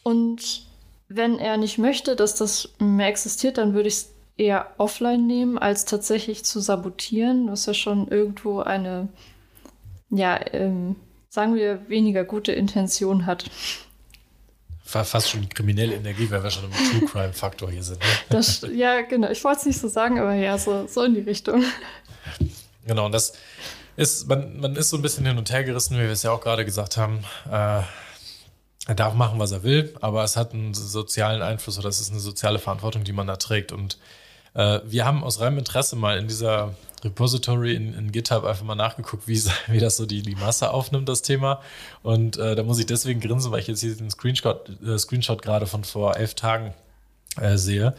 [0.02, 0.66] Und
[1.08, 5.58] wenn er nicht möchte, dass das mehr existiert, dann würde ich es eher offline nehmen,
[5.58, 9.08] als tatsächlich zu sabotieren, was ja schon irgendwo eine,
[10.10, 10.96] ja, ähm,
[11.28, 13.44] sagen wir, weniger gute Intention hat.
[14.88, 18.00] Fast schon kriminelle Energie, weil wir schon im True Crime Faktor hier sind.
[18.00, 18.06] Ne?
[18.30, 19.28] Das, ja, genau.
[19.28, 21.62] Ich wollte es nicht so sagen, aber ja, so, so in die Richtung.
[22.86, 23.34] Genau, und das
[23.96, 26.30] ist, man, man ist so ein bisschen hin und her gerissen, wie wir es ja
[26.30, 27.22] auch gerade gesagt haben.
[27.50, 27.82] Äh,
[28.86, 32.10] er darf machen, was er will, aber es hat einen sozialen Einfluss oder es ist
[32.10, 33.72] eine soziale Verantwortung, die man da trägt.
[33.72, 33.98] Und
[34.54, 38.74] äh, wir haben aus reinem Interesse mal in dieser Repository in, in GitHub einfach mal
[38.74, 41.60] nachgeguckt, wie, wie das so die, die Masse aufnimmt, das Thema.
[42.02, 45.42] Und äh, da muss ich deswegen grinsen, weil ich jetzt hier den Screenshot, äh, Screenshot
[45.42, 46.74] gerade von vor elf Tagen
[47.40, 47.94] äh, sehe,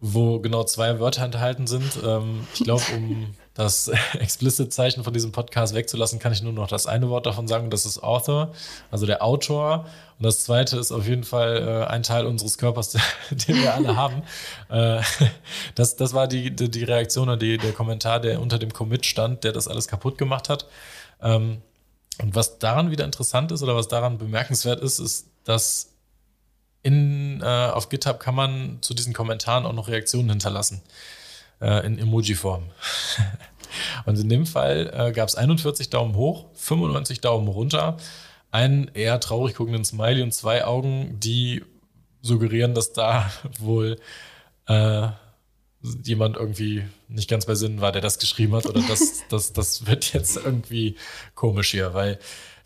[0.00, 1.98] wo genau zwei Wörter enthalten sind.
[2.04, 6.86] Ähm, ich glaube, um das Explicit-Zeichen von diesem Podcast wegzulassen, kann ich nur noch das
[6.86, 8.52] eine Wort davon sagen, das ist Author,
[8.90, 9.86] also der Autor.
[10.18, 12.96] Und das zweite ist auf jeden Fall äh, ein Teil unseres Körpers,
[13.30, 14.22] den wir alle haben.
[14.70, 15.00] Äh,
[15.74, 19.06] das, das war die, die, die Reaktion oder die, der Kommentar, der unter dem Commit
[19.06, 20.66] stand, der das alles kaputt gemacht hat.
[21.22, 21.62] Ähm,
[22.20, 25.94] und was daran wieder interessant ist oder was daran bemerkenswert ist, ist, dass
[26.82, 30.82] in, äh, auf GitHub kann man zu diesen Kommentaren auch noch Reaktionen hinterlassen
[31.60, 32.64] äh, in Emoji-Form.
[34.06, 37.96] Und in dem Fall äh, gab es 41 Daumen hoch, 95 Daumen runter,
[38.50, 41.62] einen eher traurig guckenden Smiley und zwei Augen, die
[42.22, 43.98] suggerieren, dass da wohl
[44.66, 45.08] äh,
[46.04, 48.66] jemand irgendwie nicht ganz bei Sinnen war, der das geschrieben hat.
[48.66, 50.96] Oder das, das, das wird jetzt irgendwie
[51.34, 52.18] komisch hier, weil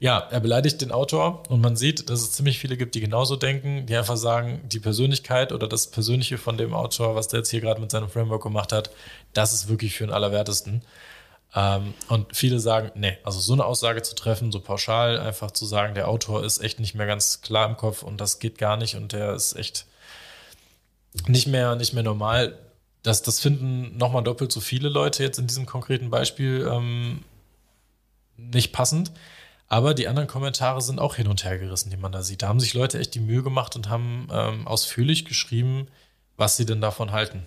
[0.03, 3.37] ja, er beleidigt den Autor und man sieht, dass es ziemlich viele gibt, die genauso
[3.37, 7.51] denken, die einfach sagen, die Persönlichkeit oder das Persönliche von dem Autor, was der jetzt
[7.51, 8.91] hier gerade mit seinem Framework gemacht hat,
[9.33, 10.83] das ist wirklich für den Allerwertesten.
[11.55, 15.67] Ähm, und viele sagen, nee, also so eine Aussage zu treffen, so pauschal einfach zu
[15.67, 18.77] sagen, der Autor ist echt nicht mehr ganz klar im Kopf und das geht gar
[18.77, 19.87] nicht und der ist echt
[21.29, 22.59] nicht mehr, nicht mehr normal.
[23.05, 27.23] Das, das finden nochmal doppelt so viele Leute jetzt in diesem konkreten Beispiel ähm,
[28.37, 29.13] nicht passend.
[29.69, 32.43] Aber die anderen Kommentare sind auch hin und her gerissen, die man da sieht.
[32.43, 35.89] Da haben sich Leute echt die Mühe gemacht und haben ähm, ausführlich geschrieben,
[36.37, 37.47] was sie denn davon halten.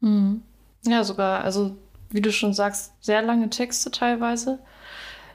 [0.00, 0.42] Mhm.
[0.86, 1.76] Ja, sogar, also
[2.10, 4.60] wie du schon sagst, sehr lange Texte teilweise.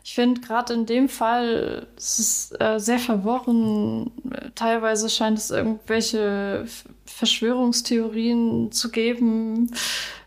[0.03, 4.11] Ich finde gerade in dem Fall es ist äh, sehr verworren.
[4.55, 6.65] Teilweise scheint es irgendwelche
[7.05, 9.71] Verschwörungstheorien zu geben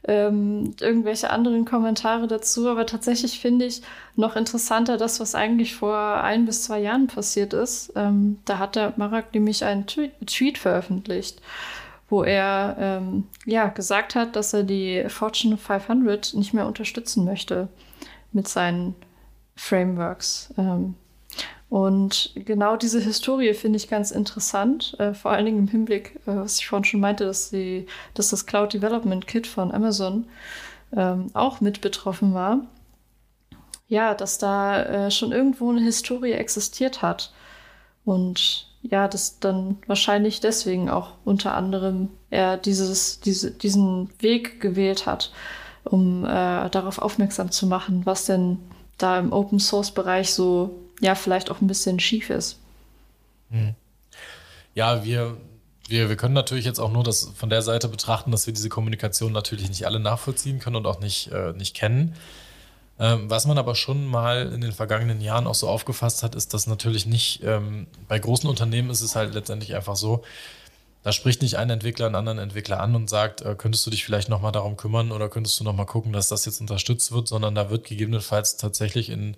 [0.05, 2.69] ähm, irgendwelche anderen Kommentare dazu.
[2.69, 3.83] Aber tatsächlich finde ich
[4.17, 7.93] noch interessanter das, was eigentlich vor ein bis zwei Jahren passiert ist.
[7.97, 11.41] Ähm, da hat der Marak nämlich einen Tweet veröffentlicht,
[12.09, 17.69] wo er ähm, ja gesagt hat, dass er die Fortune 500 nicht mehr unterstützen möchte
[18.33, 18.95] mit seinen
[19.55, 20.53] Frameworks.
[20.57, 20.95] Ähm,
[21.73, 26.37] und genau diese Historie finde ich ganz interessant, äh, vor allen Dingen im Hinblick, äh,
[26.37, 30.27] was ich vorhin schon meinte, dass, die, dass das Cloud Development Kit von Amazon
[30.95, 32.61] ähm, auch mit betroffen war.
[33.89, 37.33] Ja, dass da äh, schon irgendwo eine Historie existiert hat.
[38.05, 45.07] Und ja, dass dann wahrscheinlich deswegen auch unter anderem er dieses, diese, diesen Weg gewählt
[45.07, 45.33] hat,
[45.85, 48.59] um äh, darauf aufmerksam zu machen, was denn
[48.99, 52.59] da im Open Source Bereich so ja vielleicht auch ein bisschen schief ist.
[53.51, 53.75] Hm.
[54.75, 55.37] Ja, wir,
[55.89, 58.69] wir, wir können natürlich jetzt auch nur das von der Seite betrachten, dass wir diese
[58.69, 62.15] Kommunikation natürlich nicht alle nachvollziehen können und auch nicht, äh, nicht kennen.
[62.99, 66.55] Ähm, was man aber schon mal in den vergangenen Jahren auch so aufgefasst hat, ist,
[66.55, 70.23] dass natürlich nicht, ähm, bei großen Unternehmen ist es halt letztendlich einfach so,
[71.03, 74.05] da spricht nicht ein Entwickler einen anderen Entwickler an und sagt, äh, könntest du dich
[74.05, 77.55] vielleicht nochmal darum kümmern oder könntest du nochmal gucken, dass das jetzt unterstützt wird, sondern
[77.55, 79.37] da wird gegebenenfalls tatsächlich in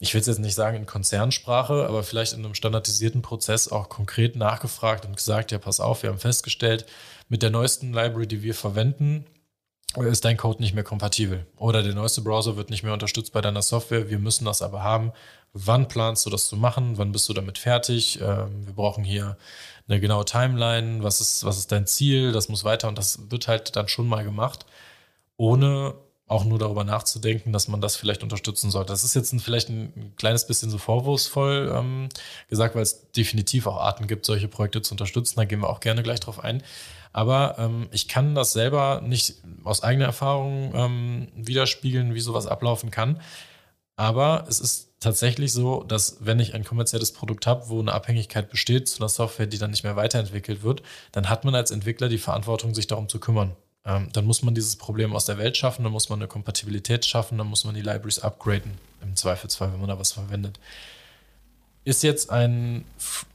[0.00, 3.88] ich will es jetzt nicht sagen in Konzernsprache, aber vielleicht in einem standardisierten Prozess auch
[3.88, 6.84] konkret nachgefragt und gesagt, ja, pass auf, wir haben festgestellt,
[7.28, 9.24] mit der neuesten Library, die wir verwenden,
[9.96, 11.46] ist dein Code nicht mehr kompatibel.
[11.56, 14.10] Oder der neueste Browser wird nicht mehr unterstützt bei deiner Software.
[14.10, 15.12] Wir müssen das aber haben.
[15.56, 16.98] Wann planst du das zu machen?
[16.98, 18.20] Wann bist du damit fertig?
[18.20, 19.38] Ähm, wir brauchen hier
[19.86, 21.04] eine genaue Timeline.
[21.04, 22.32] Was ist, was ist dein Ziel?
[22.32, 24.66] Das muss weiter und das wird halt dann schon mal gemacht,
[25.36, 25.94] ohne
[26.26, 28.92] auch nur darüber nachzudenken, dass man das vielleicht unterstützen sollte.
[28.92, 32.08] Das ist jetzt ein, vielleicht ein kleines bisschen so vorwurfsvoll ähm,
[32.48, 35.36] gesagt, weil es definitiv auch Arten gibt, solche Projekte zu unterstützen.
[35.36, 36.62] Da gehen wir auch gerne gleich drauf ein.
[37.12, 42.90] Aber ähm, ich kann das selber nicht aus eigener Erfahrung ähm, widerspiegeln, wie sowas ablaufen
[42.90, 43.20] kann.
[43.96, 48.50] Aber es ist tatsächlich so, dass wenn ich ein kommerzielles Produkt habe, wo eine Abhängigkeit
[48.50, 52.08] besteht zu einer Software, die dann nicht mehr weiterentwickelt wird, dann hat man als Entwickler
[52.08, 53.54] die Verantwortung, sich darum zu kümmern.
[53.84, 57.04] Ähm, dann muss man dieses Problem aus der Welt schaffen, dann muss man eine Kompatibilität
[57.04, 60.58] schaffen, dann muss man die Libraries upgraden, im Zweifelsfall, wenn man da was verwendet.
[61.84, 62.86] Ist jetzt ein,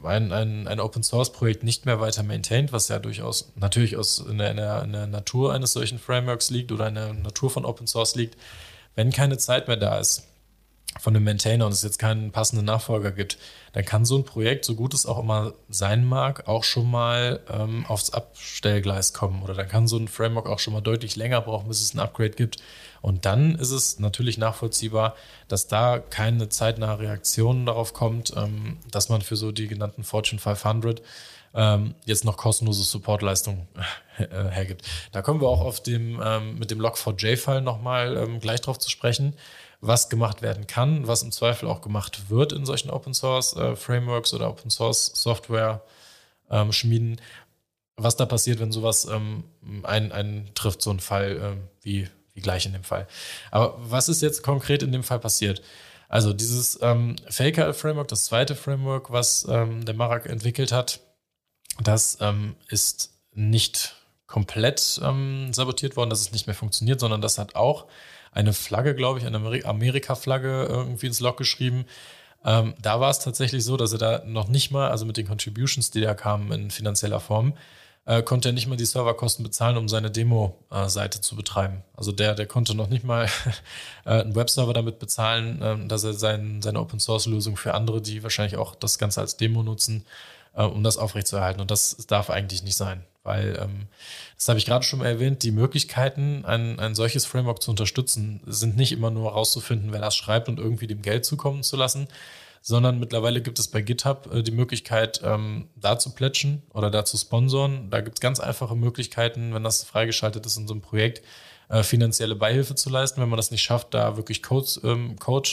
[0.04, 4.18] ein, ein, ein Open Source Projekt nicht mehr weiter maintained, was ja durchaus natürlich aus,
[4.18, 7.52] in, der, in, der, in der Natur eines solchen Frameworks liegt oder in der Natur
[7.52, 8.36] von Open Source liegt,
[8.96, 10.24] wenn keine Zeit mehr da ist,
[10.98, 13.38] von dem Maintainer und es jetzt keinen passenden Nachfolger gibt,
[13.74, 17.42] dann kann so ein Projekt, so gut es auch immer sein mag, auch schon mal
[17.50, 19.44] ähm, aufs Abstellgleis kommen.
[19.44, 22.00] Oder dann kann so ein Framework auch schon mal deutlich länger brauchen, bis es ein
[22.00, 22.58] Upgrade gibt.
[23.02, 25.16] Und dann ist es natürlich nachvollziehbar,
[25.48, 30.40] dass da keine zeitnahe Reaktion darauf kommt, ähm, dass man für so die genannten Fortune
[30.40, 31.02] 500
[31.54, 33.68] ähm, jetzt noch kostenlose Supportleistung
[34.18, 34.84] äh, hergibt.
[35.12, 38.90] Da kommen wir auch auf dem, ähm, mit dem Log4j-Fall nochmal ähm, gleich drauf zu
[38.90, 39.34] sprechen
[39.82, 43.76] was gemacht werden kann, was im Zweifel auch gemacht wird in solchen Open Source äh,
[43.76, 45.82] Frameworks oder Open Source Software
[46.50, 47.22] ähm, Schmieden.
[47.96, 49.44] Was da passiert, wenn sowas ähm,
[49.84, 53.08] ein, ein trifft, so ein Fall äh, wie, wie gleich in dem Fall.
[53.52, 55.62] Aber was ist jetzt konkret in dem Fall passiert?
[56.10, 61.02] Also dieses ähm, Faker-Framework, das zweite Framework, was ähm, der Marak entwickelt hat,
[61.82, 67.38] das ähm, ist nicht komplett ähm, sabotiert worden, dass es nicht mehr funktioniert, sondern das
[67.38, 67.88] hat auch
[68.32, 71.86] eine Flagge, glaube ich, eine Amerika-Flagge irgendwie ins Log geschrieben.
[72.46, 75.28] Ähm, da war es tatsächlich so, dass er da noch nicht mal, also mit den
[75.28, 77.54] Contributions, die da kamen in finanzieller Form,
[78.06, 81.84] äh, konnte er nicht mal die Serverkosten bezahlen, um seine Demo-Seite zu betreiben.
[81.96, 83.28] Also der, der konnte noch nicht mal
[84.06, 88.58] äh, einen Webserver damit bezahlen, äh, dass er sein, seine Open-Source-Lösung für andere, die wahrscheinlich
[88.58, 90.06] auch das Ganze als Demo nutzen,
[90.56, 91.62] äh, um das aufrechtzuerhalten.
[91.62, 93.88] Und das darf eigentlich nicht sein weil, ähm,
[94.36, 98.78] das habe ich gerade schon erwähnt, die Möglichkeiten, ein, ein solches Framework zu unterstützen, sind
[98.78, 102.08] nicht immer nur herauszufinden, wer das schreibt und irgendwie dem Geld zukommen zu lassen,
[102.62, 107.06] sondern mittlerweile gibt es bei GitHub äh, die Möglichkeit, ähm, da zu plätschen oder da
[107.06, 107.90] zu sponsoren.
[107.90, 111.24] Da gibt es ganz einfache Möglichkeiten, wenn das freigeschaltet ist in so einem Projekt,
[111.70, 115.50] äh, finanzielle Beihilfe zu leisten, wenn man das nicht schafft, da wirklich Codes, ähm, Code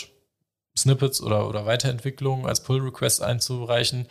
[0.76, 4.08] Snippets oder, oder Weiterentwicklungen als Pull-Request einzureichen.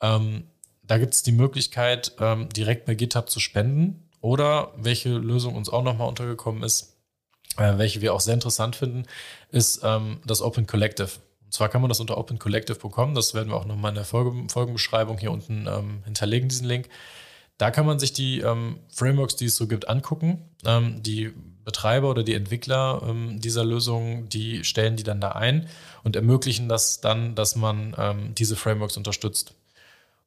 [0.00, 0.44] Ähm,
[0.90, 5.68] da gibt es die Möglichkeit, ähm, direkt bei GitHub zu spenden oder welche Lösung uns
[5.68, 6.96] auch nochmal untergekommen ist,
[7.58, 9.04] äh, welche wir auch sehr interessant finden,
[9.52, 11.10] ist ähm, das Open Collective.
[11.44, 13.14] Und zwar kann man das unter Open Collective bekommen.
[13.14, 16.88] Das werden wir auch nochmal in der Folge, Folgenbeschreibung hier unten ähm, hinterlegen, diesen Link.
[17.56, 20.42] Da kann man sich die ähm, Frameworks, die es so gibt, angucken.
[20.64, 21.32] Ähm, die
[21.64, 25.68] Betreiber oder die Entwickler ähm, dieser Lösung, die stellen die dann da ein
[26.02, 29.54] und ermöglichen das dann, dass man diese Frameworks unterstützt.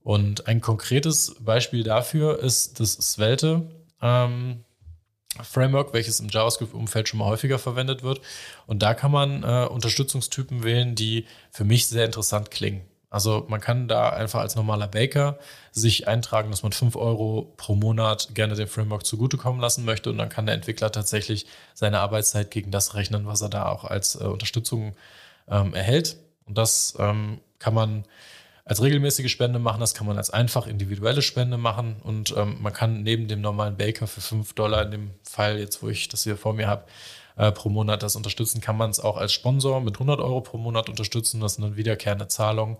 [0.03, 3.63] Und ein konkretes Beispiel dafür ist das Svelte
[4.01, 4.63] ähm,
[5.41, 8.21] Framework, welches im JavaScript-Umfeld schon mal häufiger verwendet wird.
[8.67, 12.81] Und da kann man äh, Unterstützungstypen wählen, die für mich sehr interessant klingen.
[13.09, 15.37] Also man kann da einfach als normaler Baker
[15.71, 20.17] sich eintragen, dass man 5 Euro pro Monat gerne dem Framework zugutekommen lassen möchte und
[20.17, 24.15] dann kann der Entwickler tatsächlich seine Arbeitszeit gegen das rechnen, was er da auch als
[24.15, 24.95] äh, Unterstützung
[25.47, 26.17] ähm, erhält.
[26.45, 28.03] Und das ähm, kann man
[28.65, 29.81] als regelmäßige Spende machen.
[29.81, 31.97] Das kann man als einfach individuelle Spende machen.
[32.03, 35.83] Und ähm, man kann neben dem normalen Baker für 5 Dollar, in dem Fall jetzt,
[35.83, 36.85] wo ich das hier vor mir habe,
[37.35, 40.57] äh, pro Monat das unterstützen, kann man es auch als Sponsor mit 100 Euro pro
[40.57, 41.41] Monat unterstützen.
[41.41, 42.77] Das ist eine wiederkehrende Zahlung.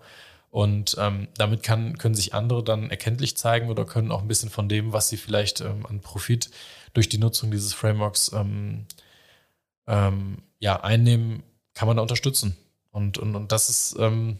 [0.50, 4.50] Und ähm, damit kann, können sich andere dann erkenntlich zeigen oder können auch ein bisschen
[4.50, 6.48] von dem, was sie vielleicht ähm, an Profit
[6.92, 8.86] durch die Nutzung dieses Frameworks ähm,
[9.88, 11.42] ähm, ja, einnehmen,
[11.74, 12.56] kann man da unterstützen.
[12.92, 14.38] Und, und, und das ist ähm,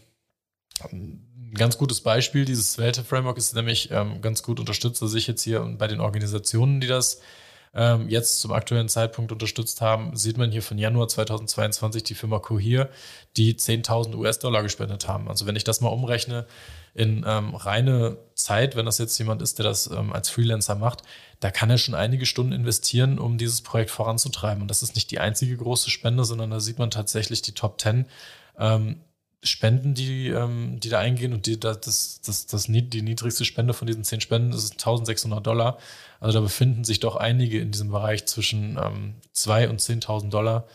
[1.53, 2.45] ganz gutes Beispiel.
[2.45, 6.81] Dieses Svelte-Framework ist nämlich ähm, ganz gut unterstützt, dass ich jetzt hier bei den Organisationen,
[6.81, 7.21] die das
[7.75, 12.39] ähm, jetzt zum aktuellen Zeitpunkt unterstützt haben, sieht man hier von Januar 2022 die Firma
[12.39, 12.89] Cohere,
[13.35, 15.27] die 10.000 US-Dollar gespendet haben.
[15.27, 16.45] Also wenn ich das mal umrechne
[16.93, 21.01] in ähm, reine Zeit, wenn das jetzt jemand ist, der das ähm, als Freelancer macht,
[21.41, 24.61] da kann er schon einige Stunden investieren, um dieses Projekt voranzutreiben.
[24.61, 27.81] Und das ist nicht die einzige große Spende, sondern da sieht man tatsächlich die Top
[27.81, 28.05] 10
[28.57, 29.01] ähm,
[29.43, 31.79] Spenden, die, ähm, die da eingehen und die, das,
[32.21, 35.77] das, das, die niedrigste Spende von diesen zehn Spenden ist 1600 Dollar.
[36.19, 40.67] Also da befinden sich doch einige in diesem Bereich zwischen ähm, 2 und 10.000 Dollar,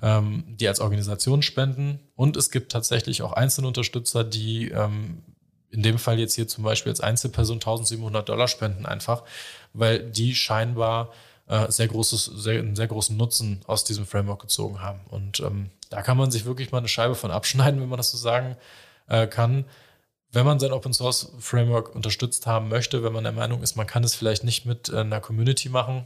[0.00, 2.00] ähm, die als Organisation spenden.
[2.14, 5.22] Und es gibt tatsächlich auch einzelne Unterstützer, die ähm,
[5.70, 9.24] in dem Fall jetzt hier zum Beispiel als Einzelperson 1700 Dollar spenden einfach,
[9.74, 11.12] weil die scheinbar
[11.48, 15.00] äh, sehr großes, sehr, einen sehr großen Nutzen aus diesem Framework gezogen haben.
[15.08, 18.10] Und ähm, da kann man sich wirklich mal eine Scheibe von abschneiden, wenn man das
[18.10, 18.56] so sagen
[19.08, 19.64] äh, kann.
[20.32, 23.86] wenn man sein Open Source Framework unterstützt haben möchte, wenn man der Meinung ist, man
[23.86, 26.04] kann es vielleicht nicht mit äh, einer Community machen,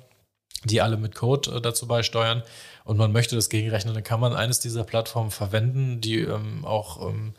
[0.64, 2.42] die alle mit Code äh, dazu beisteuern
[2.84, 7.08] und man möchte das gegenrechnen, dann kann man eines dieser Plattformen verwenden, die ähm, auch
[7.08, 7.34] ähm,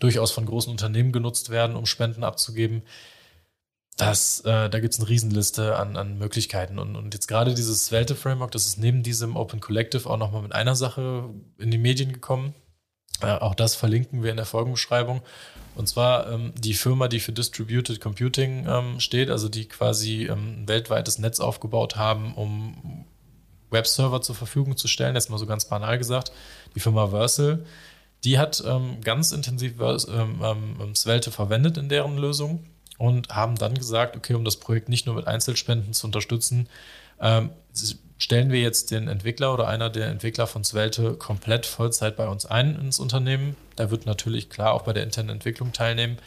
[0.00, 2.82] durchaus von großen Unternehmen genutzt werden, um Spenden abzugeben.
[3.96, 6.78] Das, äh, da gibt es eine Riesenliste an, an Möglichkeiten.
[6.78, 10.52] Und, und jetzt gerade dieses Svelte-Framework, das ist neben diesem Open Collective auch nochmal mit
[10.52, 12.54] einer Sache in die Medien gekommen.
[13.20, 15.22] Äh, auch das verlinken wir in der Folgenbeschreibung.
[15.76, 20.62] Und zwar ähm, die Firma, die für Distributed Computing ähm, steht, also die quasi ähm,
[20.62, 23.04] ein weltweites Netz aufgebaut haben, um
[23.70, 26.32] Webserver zur Verfügung zu stellen, jetzt mal so ganz banal gesagt,
[26.74, 27.64] die Firma Versal,
[28.24, 32.64] die hat ähm, ganz intensiv ähm, ähm, Svelte verwendet in deren Lösung
[32.98, 36.68] und haben dann gesagt, okay, um das Projekt nicht nur mit Einzelspenden zu unterstützen,
[38.18, 42.46] stellen wir jetzt den Entwickler oder einer der Entwickler von Svelte komplett Vollzeit bei uns
[42.46, 43.56] ein ins Unternehmen.
[43.78, 46.18] Der wird natürlich klar auch bei der internen Entwicklung teilnehmen,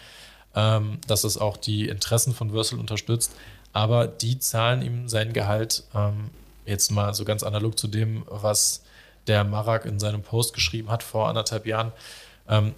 [0.56, 3.34] ähm, dass es auch die Interessen von Versal unterstützt.
[3.74, 6.30] Aber die zahlen ihm sein Gehalt ähm,
[6.66, 8.84] jetzt mal so ganz analog zu dem, was
[9.28, 11.92] der Marak in seinem Post geschrieben hat vor anderthalb Jahren.
[12.48, 12.74] Ähm,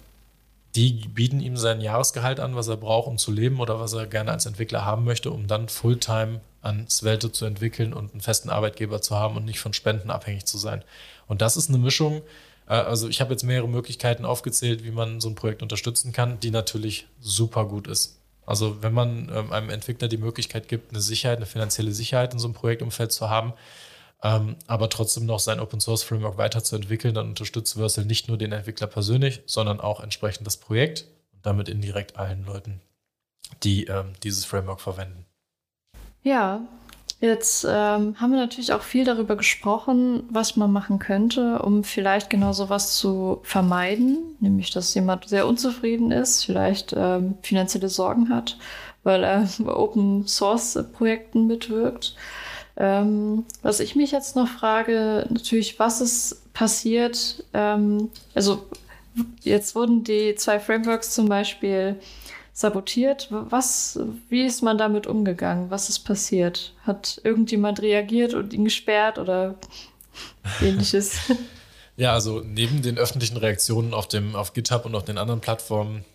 [0.76, 4.06] die bieten ihm sein Jahresgehalt an, was er braucht, um zu leben oder was er
[4.06, 8.50] gerne als Entwickler haben möchte, um dann Fulltime an Svelte zu entwickeln und einen festen
[8.50, 10.84] Arbeitgeber zu haben und nicht von Spenden abhängig zu sein.
[11.26, 12.22] Und das ist eine Mischung.
[12.68, 16.38] Äh, also ich habe jetzt mehrere Möglichkeiten aufgezählt, wie man so ein Projekt unterstützen kann,
[16.40, 18.18] die natürlich super gut ist.
[18.46, 22.38] Also wenn man ähm, einem Entwickler die Möglichkeit gibt, eine Sicherheit, eine finanzielle Sicherheit in
[22.38, 23.54] so einem Projektumfeld zu haben,
[24.22, 28.52] ähm, aber trotzdem noch sein Open Source Framework weiterzuentwickeln, dann unterstützt Versal nicht nur den
[28.52, 32.80] Entwickler persönlich, sondern auch entsprechend das Projekt und damit indirekt allen Leuten,
[33.62, 35.24] die ähm, dieses Framework verwenden.
[36.22, 36.60] Ja,
[37.20, 42.28] jetzt ähm, haben wir natürlich auch viel darüber gesprochen, was man machen könnte, um vielleicht
[42.28, 48.58] genau sowas zu vermeiden, nämlich dass jemand sehr unzufrieden ist, vielleicht ähm, finanzielle Sorgen hat,
[49.02, 52.14] weil er bei Open Source Projekten mitwirkt.
[52.80, 57.44] Ähm, was ich mich jetzt noch frage, natürlich, was ist passiert?
[57.52, 58.64] Ähm, also
[59.42, 61.96] jetzt wurden die zwei Frameworks zum Beispiel
[62.54, 63.28] sabotiert.
[63.30, 65.70] Was, wie ist man damit umgegangen?
[65.70, 66.72] Was ist passiert?
[66.86, 69.56] Hat irgendjemand reagiert und ihn gesperrt oder
[70.62, 71.18] ähnliches?
[71.98, 76.06] ja, also neben den öffentlichen Reaktionen auf, dem, auf GitHub und auf den anderen Plattformen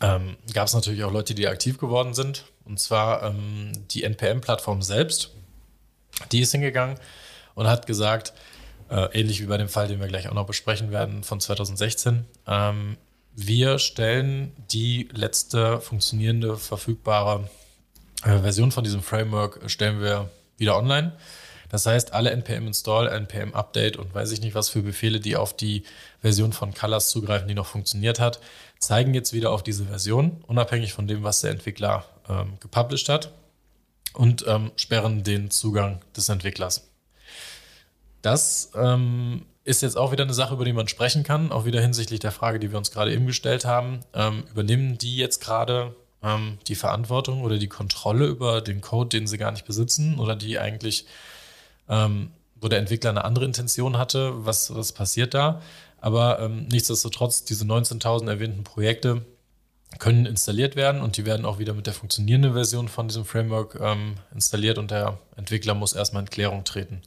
[0.00, 2.46] ähm, gab es natürlich auch Leute, die aktiv geworden sind.
[2.64, 5.34] Und zwar ähm, die NPM-Plattform selbst.
[6.32, 6.98] Die ist hingegangen
[7.54, 8.32] und hat gesagt,
[8.90, 12.24] äh, ähnlich wie bei dem Fall, den wir gleich auch noch besprechen werden von 2016,
[12.46, 12.96] ähm,
[13.34, 17.48] wir stellen die letzte funktionierende, verfügbare
[18.24, 21.12] äh, Version von diesem Framework stellen wir wieder online.
[21.68, 25.36] Das heißt, alle npm install, npm update und weiß ich nicht was für Befehle, die
[25.36, 25.84] auf die
[26.20, 28.40] Version von Colors zugreifen, die noch funktioniert hat,
[28.78, 33.30] zeigen jetzt wieder auf diese Version, unabhängig von dem, was der Entwickler ähm, gepublished hat
[34.18, 36.90] und ähm, sperren den Zugang des Entwicklers.
[38.20, 41.80] Das ähm, ist jetzt auch wieder eine Sache, über die man sprechen kann, auch wieder
[41.80, 44.00] hinsichtlich der Frage, die wir uns gerade eben gestellt haben.
[44.12, 49.28] Ähm, übernehmen die jetzt gerade ähm, die Verantwortung oder die Kontrolle über den Code, den
[49.28, 51.06] sie gar nicht besitzen oder die eigentlich,
[51.88, 54.44] ähm, wo der Entwickler eine andere Intention hatte?
[54.44, 55.62] Was, was passiert da?
[56.00, 59.24] Aber ähm, nichtsdestotrotz, diese 19.000 erwähnten Projekte
[59.98, 63.78] können installiert werden und die werden auch wieder mit der funktionierenden Version von diesem Framework
[63.80, 67.02] ähm, installiert und der Entwickler muss erstmal in Klärung treten.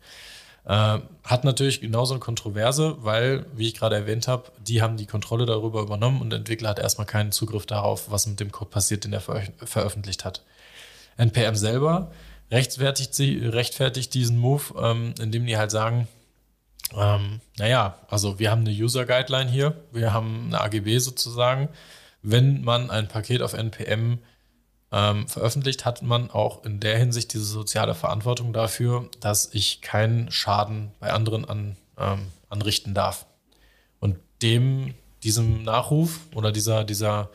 [0.65, 5.07] Äh, hat natürlich genauso eine Kontroverse, weil, wie ich gerade erwähnt habe, die haben die
[5.07, 8.69] Kontrolle darüber übernommen und der Entwickler hat erstmal keinen Zugriff darauf, was mit dem Code
[8.69, 10.43] passiert, den er ver veröffentlicht hat.
[11.17, 12.11] NPM selber
[12.51, 16.07] rechtfertigt, sie, rechtfertigt diesen Move, ähm, indem die halt sagen,
[16.95, 21.69] ähm, naja, also wir haben eine User Guideline hier, wir haben eine AGB sozusagen.
[22.21, 24.19] Wenn man ein Paket auf NPM
[24.91, 30.31] ähm, veröffentlicht, hat man auch in der Hinsicht diese soziale Verantwortung dafür, dass ich keinen
[30.31, 33.25] Schaden bei anderen an, ähm, anrichten darf.
[33.99, 37.29] Und dem, diesem Nachruf oder dieser, dieser,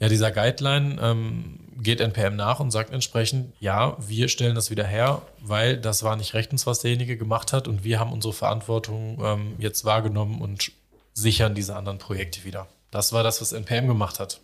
[0.00, 4.86] ja, dieser Guideline ähm, geht NPM nach und sagt entsprechend, ja, wir stellen das wieder
[4.86, 9.20] her, weil das war nicht rechtens, was derjenige gemacht hat und wir haben unsere Verantwortung
[9.22, 10.72] ähm, jetzt wahrgenommen und
[11.12, 12.66] sichern diese anderen Projekte wieder.
[12.96, 14.40] Das war das, was NPM gemacht hat.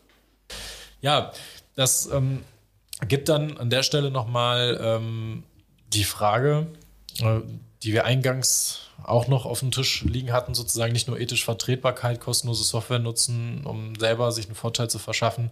[1.00, 1.32] Ja,
[1.74, 2.44] das ähm,
[3.08, 5.44] gibt dann an der Stelle nochmal ähm,
[5.88, 6.66] die Frage,
[7.20, 7.40] äh,
[7.82, 12.20] die wir eingangs auch noch auf dem Tisch liegen hatten, sozusagen nicht nur ethische Vertretbarkeit,
[12.20, 15.50] kostenlose Software nutzen, um selber sich einen Vorteil zu verschaffen.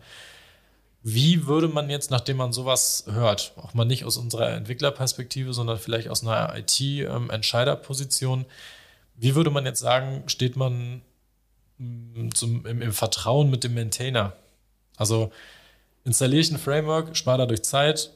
[1.02, 5.78] Wie würde man jetzt, nachdem man sowas hört, auch mal nicht aus unserer Entwicklerperspektive, sondern
[5.78, 8.46] vielleicht aus einer IT-Entscheiderposition, ähm,
[9.16, 11.00] wie würde man jetzt sagen, steht man
[12.34, 14.34] zum, im, im Vertrauen mit dem Maintainer
[14.96, 15.30] Also
[16.04, 18.10] installiere ich ein Framework, spare dadurch Zeit.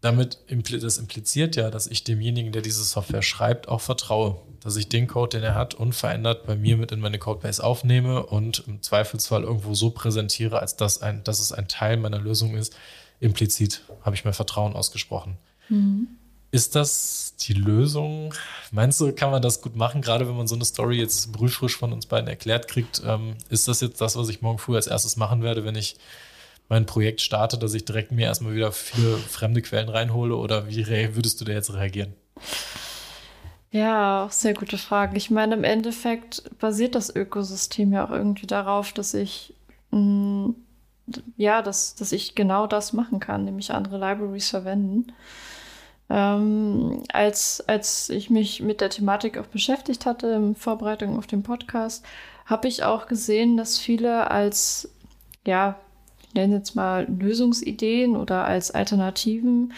[0.00, 4.36] Damit impl das impliziert ja, dass ich demjenigen, der diese Software schreibt, auch vertraue.
[4.60, 8.24] Dass ich den Code, den er hat, unverändert bei mir mit in meine Codebase aufnehme
[8.24, 12.56] und im Zweifelsfall irgendwo so präsentiere, als dass, ein, dass es ein Teil meiner Lösung
[12.56, 12.76] ist.
[13.18, 15.36] Implizit habe ich mein Vertrauen ausgesprochen.
[15.68, 16.08] Mhm.
[16.50, 18.34] Ist das die Lösung?
[18.70, 21.76] Meinst du, kann man das gut machen, gerade wenn man so eine Story jetzt brühfrisch
[21.76, 23.02] von uns beiden erklärt kriegt?
[23.04, 25.96] Ähm, ist das jetzt das, was ich morgen früh als erstes machen werde, wenn ich
[26.70, 30.86] mein Projekt starte, dass ich direkt mir erstmal wieder viele fremde Quellen reinhole oder wie
[31.14, 32.14] würdest du da jetzt reagieren?
[33.70, 35.16] Ja, sehr gute Frage.
[35.16, 39.54] Ich meine, im Endeffekt basiert das Ökosystem ja auch irgendwie darauf, dass ich
[39.90, 40.54] mh, mm,
[41.36, 45.12] ja, dass, dass ich genau das machen kann, nämlich andere Libraries verwenden.
[46.10, 51.42] Ähm, als, als ich mich mit der Thematik auch beschäftigt hatte in Vorbereitung auf den
[51.42, 52.04] Podcast,
[52.46, 54.90] habe ich auch gesehen, dass viele als
[55.46, 55.78] ja,
[56.34, 59.72] nenne jetzt mal Lösungsideen oder als Alternativen,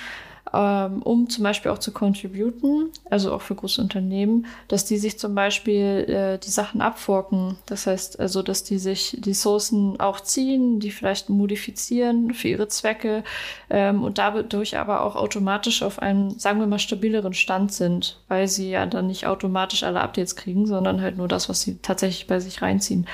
[0.53, 5.19] ähm, um zum Beispiel auch zu contributen, also auch für große Unternehmen, dass die sich
[5.19, 7.57] zum Beispiel äh, die Sachen abforken.
[7.67, 12.69] Das heißt also, dass die sich die Sourcen auch ziehen, die vielleicht modifizieren für ihre
[12.69, 13.23] Zwecke
[13.69, 18.49] ähm, und dadurch aber auch automatisch auf einem, sagen wir mal, stabileren Stand sind, weil
[18.49, 22.27] sie ja dann nicht automatisch alle Updates kriegen, sondern halt nur das, was sie tatsächlich
[22.27, 23.07] bei sich reinziehen.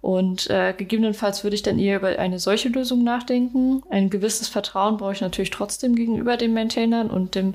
[0.00, 3.82] Und äh, gegebenenfalls würde ich dann eher über eine solche Lösung nachdenken.
[3.90, 7.54] Ein gewisses Vertrauen brauche ich natürlich trotzdem gegenüber den Maintainern und dem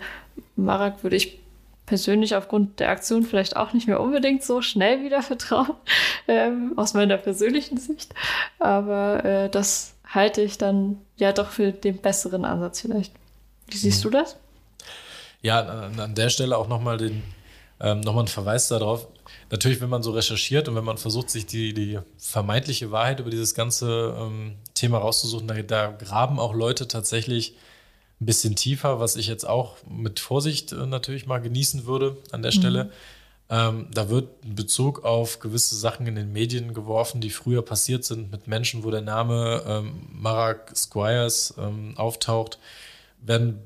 [0.56, 1.40] Marak würde ich
[1.86, 5.74] persönlich aufgrund der Aktion vielleicht auch nicht mehr unbedingt so schnell wieder vertrauen,
[6.28, 8.14] ähm, aus meiner persönlichen Sicht.
[8.60, 13.14] Aber äh, das halte ich dann ja doch für den besseren Ansatz vielleicht.
[13.68, 14.12] Wie siehst mhm.
[14.12, 14.38] du das?
[15.42, 17.24] Ja, an der Stelle auch nochmal den
[17.82, 19.08] ähm, nochmal ein Verweis darauf
[19.50, 23.30] natürlich, wenn man so recherchiert und wenn man versucht, sich die, die vermeintliche Wahrheit über
[23.30, 27.56] dieses ganze ähm, Thema rauszusuchen, da, da, graben auch Leute tatsächlich
[28.20, 32.42] ein bisschen tiefer, was ich jetzt auch mit Vorsicht äh, natürlich mal genießen würde an
[32.42, 32.56] der mhm.
[32.56, 32.92] Stelle.
[33.50, 38.06] Ähm, da wird ein Bezug auf gewisse Sachen in den Medien geworfen, die früher passiert
[38.06, 42.60] sind mit Menschen, wo der Name ähm, Marak Squires ähm, auftaucht,
[43.20, 43.60] werden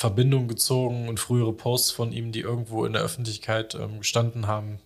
[0.00, 4.78] Verbindungen gezogen und frühere Posts von ihm, die irgendwo in der Öffentlichkeit ähm, gestanden haben,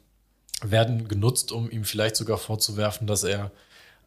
[0.60, 3.52] werden genutzt, um ihm vielleicht sogar vorzuwerfen, dass er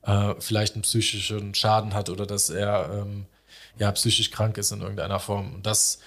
[0.01, 3.25] äh, vielleicht einen psychischen Schaden hat oder dass er ähm,
[3.79, 5.55] ja psychisch krank ist in irgendeiner Form.
[5.55, 5.99] Und das,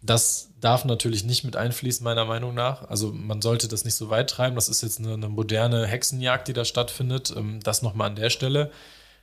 [0.00, 2.88] das darf natürlich nicht mit einfließen, meiner Meinung nach.
[2.88, 4.54] Also man sollte das nicht so weit treiben.
[4.54, 7.34] Das ist jetzt eine, eine moderne Hexenjagd, die da stattfindet.
[7.36, 8.72] Ähm, das nochmal an der Stelle.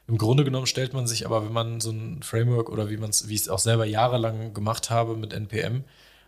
[0.09, 3.11] Im Grunde genommen stellt man sich aber, wenn man so ein Framework oder wie man
[3.11, 5.83] es, wie ich es auch selber jahrelang gemacht habe mit NPM,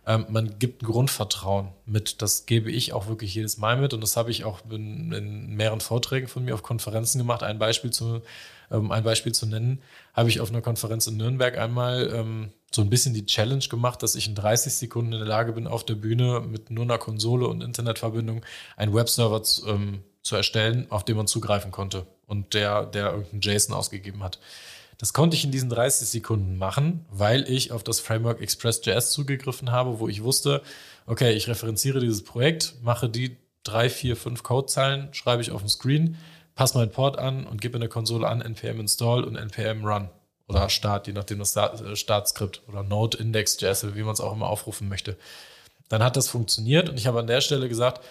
[0.06, 2.22] ähm, man gibt ein Grundvertrauen mit.
[2.22, 5.56] Das gebe ich auch wirklich jedes Mal mit und das habe ich auch in, in
[5.56, 7.42] mehreren Vorträgen von mir auf Konferenzen gemacht.
[7.42, 8.22] Ein Beispiel zu,
[8.70, 9.82] ähm, ein Beispiel zu nennen,
[10.14, 14.00] habe ich auf einer Konferenz in Nürnberg einmal ähm, so ein bisschen die Challenge gemacht,
[14.04, 16.98] dass ich in 30 Sekunden in der Lage bin, auf der Bühne mit nur einer
[16.98, 18.44] Konsole und Internetverbindung
[18.76, 23.42] einen Webserver zu, ähm, zu erstellen, auf den man zugreifen konnte und der, der irgendeinen
[23.42, 24.38] JSON ausgegeben hat.
[24.96, 29.70] Das konnte ich in diesen 30 Sekunden machen, weil ich auf das Framework Express.js zugegriffen
[29.70, 30.62] habe, wo ich wusste,
[31.06, 35.68] okay, ich referenziere dieses Projekt, mache die drei, vier, fünf Codezeilen, schreibe ich auf dem
[35.68, 36.16] Screen,
[36.54, 40.08] passe meinen Port an und gebe in der Konsole an npm install und npm run
[40.48, 44.48] oder start, je nachdem das äh, Startskript oder Node Index.js, wie man es auch immer
[44.48, 45.16] aufrufen möchte.
[45.88, 48.02] Dann hat das funktioniert und ich habe an der Stelle gesagt,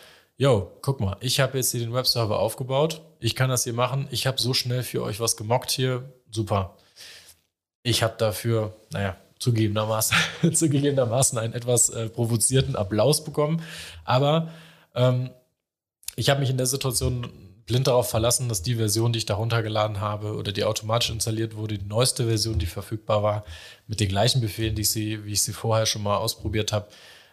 [0.41, 4.07] yo, guck mal, ich habe jetzt hier den Webserver aufgebaut, ich kann das hier machen,
[4.09, 6.77] ich habe so schnell für euch was gemockt hier, super.
[7.83, 10.17] Ich habe dafür, naja, zugegebenermaßen,
[10.53, 13.61] zugegebenermaßen einen etwas äh, provozierten Applaus bekommen.
[14.03, 14.49] Aber
[14.95, 15.29] ähm,
[16.15, 17.27] ich habe mich in der Situation
[17.67, 21.55] blind darauf verlassen, dass die Version, die ich da runtergeladen habe oder die automatisch installiert
[21.55, 23.45] wurde, die neueste Version, die verfügbar war,
[23.85, 26.87] mit den gleichen Befehlen, die ich sie, wie ich sie vorher schon mal ausprobiert habe,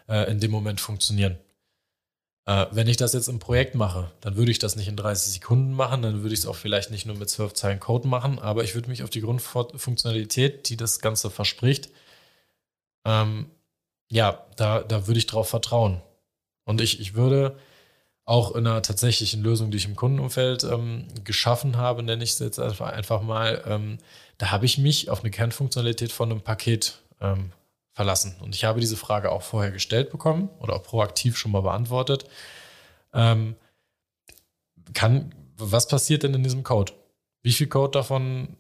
[0.09, 1.39] äh, in dem Moment funktionieren.
[2.49, 5.35] Äh, wenn ich das jetzt im Projekt mache, dann würde ich das nicht in 30
[5.35, 8.39] Sekunden machen, dann würde ich es auch vielleicht nicht nur mit 12 Zeilen Code machen,
[8.39, 11.91] aber ich würde mich auf die Grundfunktionalität, die das Ganze verspricht,
[13.05, 13.51] ähm,
[14.11, 16.01] ja, da, da würde ich drauf vertrauen.
[16.65, 17.59] Und ich, ich würde
[18.25, 22.39] auch in einer tatsächlichen Lösung, die ich im Kundenumfeld ähm, geschaffen habe, nenne ich es
[22.39, 23.99] jetzt einfach, einfach mal, ähm,
[24.39, 27.53] da habe ich mich auf eine Kernfunktionalität von einem Paket ähm,
[27.99, 28.37] verlassen?
[28.41, 32.27] Und ich habe diese Frage auch vorher gestellt bekommen oder auch proaktiv schon mal beantwortet.
[33.13, 33.57] Ähm,
[34.95, 36.93] kann, was passiert denn in diesem Code?
[37.43, 38.57] Wie viel Code davon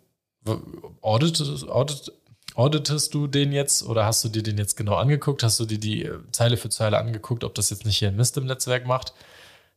[1.03, 2.12] auditest, audit,
[2.57, 5.45] auditest du den jetzt oder hast du dir den jetzt genau angeguckt?
[5.45, 8.16] Hast du dir die äh, Zeile für Zeile angeguckt, ob das jetzt nicht hier ein
[8.16, 9.14] Mist im Netzwerk macht?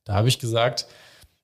[0.05, 0.87] Da habe ich gesagt,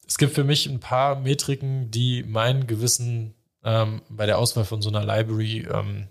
[0.07, 4.81] es gibt für mich ein paar Metriken, die mein Gewissen ähm, bei der Auswahl von
[4.81, 6.07] so einer Library ähm,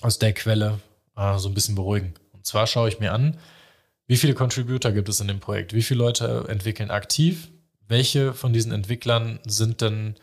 [0.00, 0.80] aus der Quelle
[1.16, 2.14] äh, so ein bisschen beruhigen.
[2.32, 3.38] Und zwar schaue ich mir an,
[4.06, 5.72] wie viele Contributor gibt es in dem Projekt?
[5.72, 7.48] Wie viele Leute entwickeln aktiv?
[7.88, 10.16] Welche von diesen Entwicklern sind denn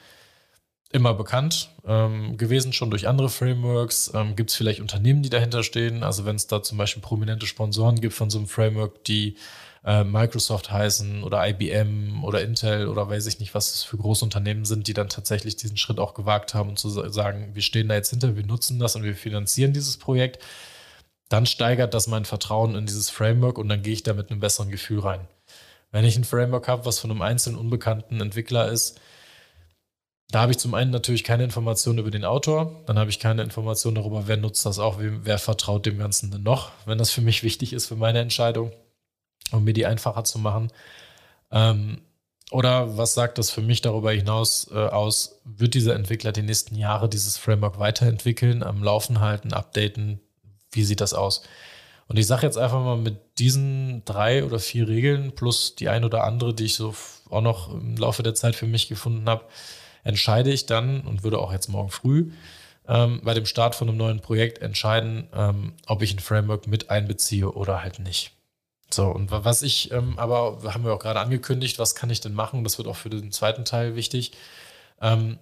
[0.92, 4.12] immer bekannt ähm, gewesen, schon durch andere Frameworks?
[4.14, 6.04] Ähm, gibt es vielleicht Unternehmen, die dahinter stehen?
[6.04, 9.38] Also wenn es da zum Beispiel prominente Sponsoren gibt von so einem Framework, die
[9.86, 14.26] äh, Microsoft heißen oder IBM oder Intel oder weiß ich nicht, was es für große
[14.26, 17.88] Unternehmen sind, die dann tatsächlich diesen Schritt auch gewagt haben und zu sagen, wir stehen
[17.88, 20.44] da jetzt hinter, wir nutzen das und wir finanzieren dieses Projekt,
[21.30, 24.40] dann steigert das mein Vertrauen in dieses Framework und dann gehe ich da mit einem
[24.40, 25.28] besseren Gefühl rein.
[25.92, 29.00] Wenn ich ein Framework habe, was von einem einzelnen unbekannten Entwickler ist,
[30.32, 33.42] da habe ich zum einen natürlich keine Informationen über den Autor, dann habe ich keine
[33.42, 37.12] Informationen darüber, wer nutzt das auch, wer, wer vertraut dem Ganzen denn noch, wenn das
[37.12, 38.72] für mich wichtig ist für meine Entscheidung
[39.52, 40.72] um mir die einfacher zu machen.
[41.52, 42.02] Ähm,
[42.52, 45.42] oder was sagt das für mich darüber hinaus äh, aus?
[45.46, 50.20] Wird dieser Entwickler die nächsten Jahre dieses Framework weiterentwickeln, am Laufen halten, updaten?
[50.72, 51.44] Wie sieht das aus?
[52.08, 56.04] Und ich sage jetzt einfach mal mit diesen drei oder vier Regeln plus die ein
[56.04, 56.96] oder andere, die ich so
[57.30, 59.46] auch noch im Laufe der Zeit für mich gefunden habe,
[60.04, 62.32] entscheide ich dann und würde auch jetzt morgen früh
[62.88, 66.90] ähm, bei dem Start von einem neuen Projekt entscheiden, ähm, ob ich ein Framework mit
[66.90, 68.32] einbeziehe oder halt nicht.
[68.92, 72.34] So, und was ich ähm, aber, haben wir auch gerade angekündigt, was kann ich denn
[72.34, 72.64] machen?
[72.64, 74.32] Das wird auch für den zweiten Teil wichtig.
[75.00, 75.38] Ähm,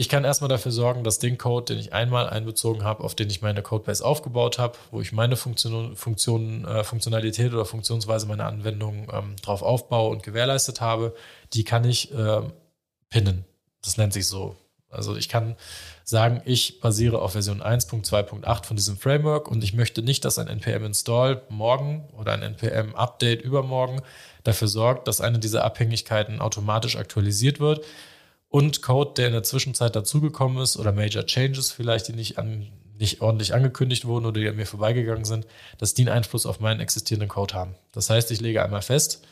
[0.00, 3.28] ich kann erstmal dafür sorgen, dass den Code, den ich einmal einbezogen habe, auf den
[3.28, 8.46] ich meine Codebase aufgebaut habe, wo ich meine Funktion, Funktion, äh, Funktionalität oder Funktionsweise meiner
[8.46, 11.14] Anwendung ähm, drauf aufbaue und gewährleistet habe,
[11.52, 12.40] die kann ich äh,
[13.10, 13.44] pinnen.
[13.82, 14.56] Das nennt sich so.
[14.88, 15.54] Also ich kann
[16.02, 20.48] sagen, ich basiere auf Version 1.2.8 von diesem Framework und ich möchte nicht, dass ein
[20.48, 24.00] NPM-Install morgen oder ein NPM-Update übermorgen
[24.44, 27.84] dafür sorgt, dass eine dieser Abhängigkeiten automatisch aktualisiert wird
[28.50, 32.66] und Code, der in der Zwischenzeit dazugekommen ist oder Major Changes vielleicht, die nicht, an,
[32.98, 35.46] nicht ordentlich angekündigt wurden oder die an mir vorbeigegangen sind,
[35.78, 37.76] dass die einen Einfluss auf meinen existierenden Code haben.
[37.92, 39.24] Das heißt, ich lege einmal fest,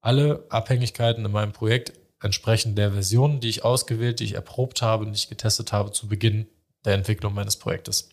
[0.00, 5.04] alle Abhängigkeiten in meinem Projekt entsprechend der Version, die ich ausgewählt, die ich erprobt habe,
[5.04, 6.46] die ich getestet habe zu Beginn
[6.84, 8.08] der Entwicklung meines Projektes.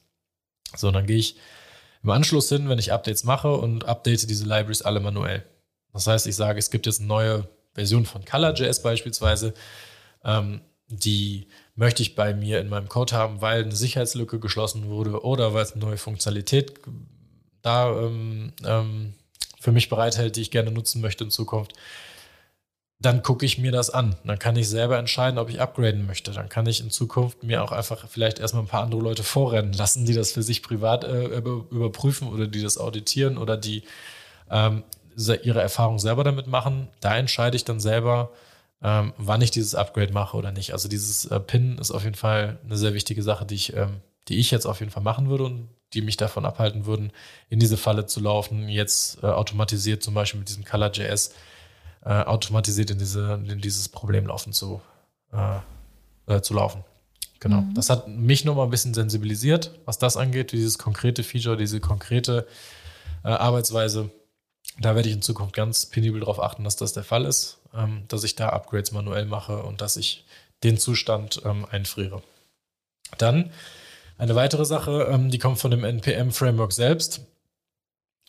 [0.75, 1.37] So, dann gehe ich
[2.03, 5.45] im Anschluss hin, wenn ich Updates mache und update diese Libraries alle manuell.
[5.93, 9.53] Das heißt, ich sage, es gibt jetzt eine neue Version von ColorJS beispielsweise,
[10.23, 15.23] ähm, die möchte ich bei mir in meinem Code haben, weil eine Sicherheitslücke geschlossen wurde
[15.23, 16.79] oder weil es eine neue Funktionalität
[17.61, 19.13] da ähm, ähm,
[19.59, 21.73] für mich bereithält, die ich gerne nutzen möchte in Zukunft
[23.01, 24.15] dann gucke ich mir das an.
[24.25, 26.31] Dann kann ich selber entscheiden, ob ich upgraden möchte.
[26.31, 29.71] Dann kann ich in Zukunft mir auch einfach vielleicht erstmal ein paar andere Leute vorrennen
[29.71, 33.83] lassen, die das für sich privat äh, überprüfen oder die das auditieren oder die
[34.51, 34.83] ähm,
[35.15, 36.89] ihre Erfahrungen selber damit machen.
[36.99, 38.31] Da entscheide ich dann selber,
[38.81, 40.73] ähm, wann ich dieses Upgrade mache oder nicht.
[40.73, 44.01] Also dieses äh, PIN ist auf jeden Fall eine sehr wichtige Sache, die ich, ähm,
[44.27, 47.11] die ich jetzt auf jeden Fall machen würde und die mich davon abhalten würden,
[47.49, 51.33] in diese Falle zu laufen, jetzt äh, automatisiert zum Beispiel mit diesem ColorJS
[52.05, 54.81] äh, automatisiert in, diese, in dieses Problem laufen zu,
[55.33, 55.59] äh,
[56.33, 56.83] äh, zu laufen.
[57.39, 57.61] Genau.
[57.61, 57.73] Mhm.
[57.73, 62.47] Das hat mich nochmal ein bisschen sensibilisiert, was das angeht, dieses konkrete Feature, diese konkrete
[63.23, 64.11] äh, Arbeitsweise.
[64.77, 68.03] Da werde ich in Zukunft ganz penibel darauf achten, dass das der Fall ist, ähm,
[68.07, 70.25] dass ich da Upgrades manuell mache und dass ich
[70.63, 72.21] den Zustand ähm, einfriere.
[73.17, 73.51] Dann
[74.17, 77.21] eine weitere Sache, ähm, die kommt von dem NPM-Framework selbst.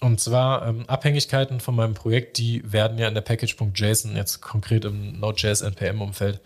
[0.00, 4.84] Und zwar ähm, Abhängigkeiten von meinem Projekt, die werden ja in der Package.json, jetzt konkret
[4.84, 6.40] im Node.js NPM-Umfeld,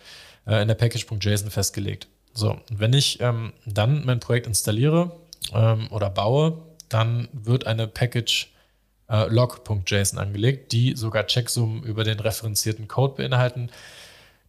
[0.47, 2.09] äh, in der Package.json festgelegt.
[2.33, 5.13] So, wenn ich ähm, dann mein Projekt installiere
[5.53, 8.49] ähm, oder baue, dann wird eine Package
[9.15, 13.71] äh, log.json angelegt, die sogar Checksummen über den referenzierten Code beinhalten.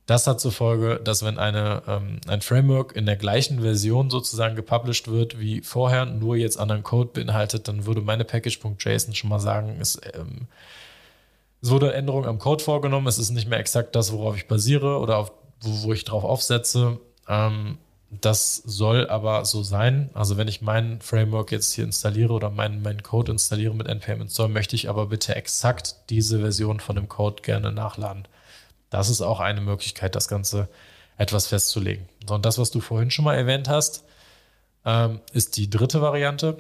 [0.06, 4.56] Das hat zur Folge, dass wenn eine, ähm, ein Framework in der gleichen Version sozusagen
[4.56, 9.40] gepublished wird wie vorher, nur jetzt anderen Code beinhaltet, dann würde meine Package.json schon mal
[9.40, 10.48] sagen, es, ähm,
[11.62, 15.00] es wurde Änderung am Code vorgenommen, es ist nicht mehr exakt das, worauf ich basiere
[15.00, 17.00] oder auf, wo, wo ich drauf aufsetze.
[17.28, 17.80] Ähm,
[18.10, 20.10] das soll aber so sein.
[20.14, 24.22] Also wenn ich mein Framework jetzt hier installiere oder meinen mein Code installiere mit npm
[24.22, 28.28] install, möchte ich aber bitte exakt diese Version von dem Code gerne nachladen.
[28.90, 30.70] Das ist auch eine Möglichkeit, das Ganze
[31.18, 32.08] etwas festzulegen.
[32.30, 34.04] und das, was du vorhin schon mal erwähnt hast,
[34.86, 36.58] ähm, ist die dritte Variante,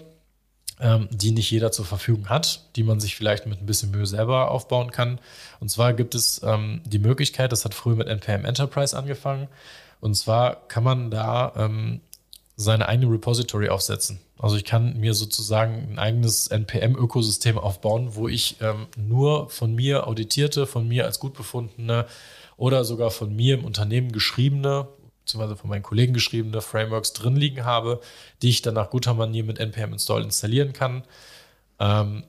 [0.79, 4.05] ähm, die nicht jeder zur Verfügung hat, die man sich vielleicht mit ein bisschen Mühe
[4.05, 5.19] selber aufbauen kann.
[5.59, 9.47] Und zwar gibt es ähm, die Möglichkeit, das hat früher mit NPM Enterprise angefangen.
[10.05, 11.69] Und zwar kann man da
[12.55, 14.19] seine eigene Repository aufsetzen.
[14.37, 20.07] Also ich kann mir sozusagen ein eigenes NPM-Ökosystem aufbauen, wo ich ähm, nur von mir
[20.07, 22.05] auditierte, von mir als gut befundene
[22.57, 24.87] oder sogar von mir im Unternehmen geschriebene
[25.21, 27.99] beziehungsweise von meinen Kollegen geschriebene Frameworks drin liegen habe,
[28.43, 31.03] die ich dann nach guter Manier mit npm install installieren kann.
[31.79, 32.23] Ähm,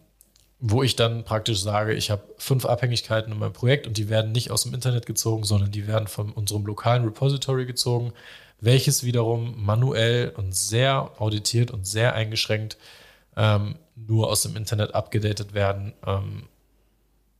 [0.58, 4.32] wo ich dann praktisch sage, ich habe fünf Abhängigkeiten in meinem Projekt und die werden
[4.32, 8.12] nicht aus dem Internet gezogen, sondern die werden von unserem lokalen Repository gezogen,
[8.60, 12.78] welches wiederum manuell und sehr auditiert und sehr eingeschränkt
[13.36, 16.44] ähm, nur aus dem Internet abgedatet werden, ähm,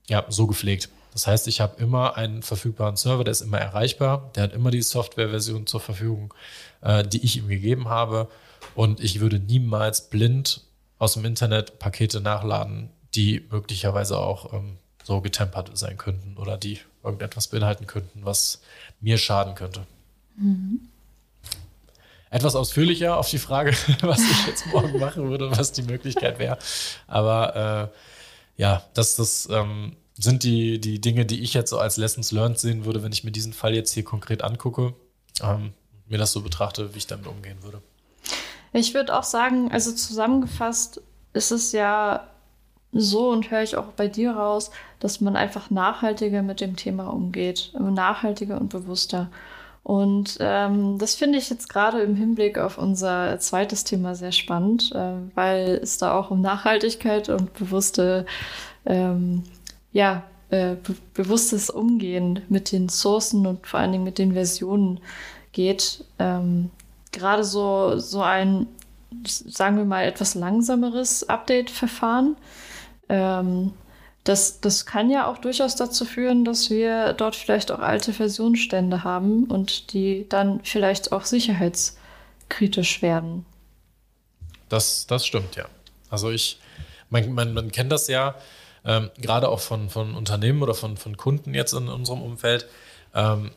[0.09, 0.91] ja, so gepflegt.
[1.13, 4.71] Das heißt, ich habe immer einen verfügbaren Server, der ist immer erreichbar, der hat immer
[4.71, 6.35] die Softwareversion zur Verfügung,
[6.83, 8.29] äh, die ich ihm gegeben habe.
[8.75, 10.61] Und ich würde niemals blind
[10.99, 16.81] aus dem Internet Pakete nachladen, die möglicherweise auch ähm, so getempert sein könnten oder die
[17.03, 18.61] irgendetwas beinhalten könnten, was
[19.01, 19.87] mir schaden könnte.
[20.37, 20.89] Mhm.
[22.31, 26.59] Etwas ausführlicher auf die Frage, was ich jetzt morgen machen würde, was die Möglichkeit wäre.
[27.07, 27.93] Aber
[28.57, 32.33] äh, ja, das, das ähm, sind die, die Dinge, die ich jetzt so als Lessons
[32.33, 34.95] learned sehen würde, wenn ich mir diesen Fall jetzt hier konkret angucke,
[35.41, 35.73] ähm,
[36.09, 37.81] mir das so betrachte, wie ich damit umgehen würde.
[38.73, 41.01] Ich würde auch sagen, also zusammengefasst
[41.33, 42.29] ist es ja
[42.93, 44.71] so und höre ich auch bei dir raus,
[45.01, 49.31] dass man einfach nachhaltiger mit dem Thema umgeht, nachhaltiger und bewusster.
[49.83, 54.91] Und ähm, das finde ich jetzt gerade im Hinblick auf unser zweites Thema sehr spannend,
[54.93, 58.27] äh, weil es da auch um Nachhaltigkeit und bewusste,
[58.85, 59.45] ähm,
[59.93, 64.99] ja, äh, be bewusstes Umgehen mit den Sourcen und vor allen Dingen mit den Versionen
[65.53, 66.05] geht.
[66.19, 66.71] Ähm,
[67.13, 68.67] gerade so, so ein,
[69.25, 72.37] sagen wir mal, etwas langsameres Update-Verfahren
[73.09, 73.73] ähm,
[74.25, 79.05] das, das kann ja auch durchaus dazu führen, dass wir dort vielleicht auch alte Versionsstände
[79.05, 83.47] haben und die dann vielleicht auch sicherheitskritisch werden.
[84.69, 85.67] Das, das stimmt, ja.
[86.11, 86.59] Also ich,
[87.09, 88.35] man, man, man kennt das ja,
[88.85, 92.67] ähm, gerade auch von, von Unternehmen oder von, von Kunden jetzt in unserem Umfeld.
[93.15, 93.53] Ähm,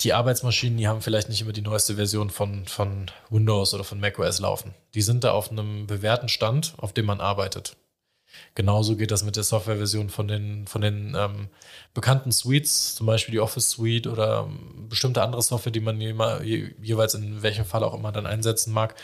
[0.00, 4.00] die Arbeitsmaschinen, die haben vielleicht nicht immer die neueste Version von, von Windows oder von
[4.00, 4.74] macOS laufen.
[4.94, 7.76] Die sind da auf einem bewährten Stand, auf dem man arbeitet.
[8.54, 11.48] Genauso geht das mit der Softwareversion von den, von den ähm,
[11.94, 16.74] bekannten Suites, zum Beispiel die Office Suite oder ähm, bestimmte andere Software, die man je,
[16.82, 18.94] jeweils in welchem Fall auch immer dann einsetzen mag.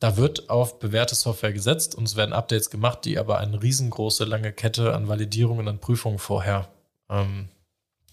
[0.00, 4.24] Da wird auf bewährte Software gesetzt und es werden Updates gemacht, die aber eine riesengroße,
[4.24, 6.68] lange Kette an Validierungen, an Prüfungen vorher
[7.08, 7.48] ähm,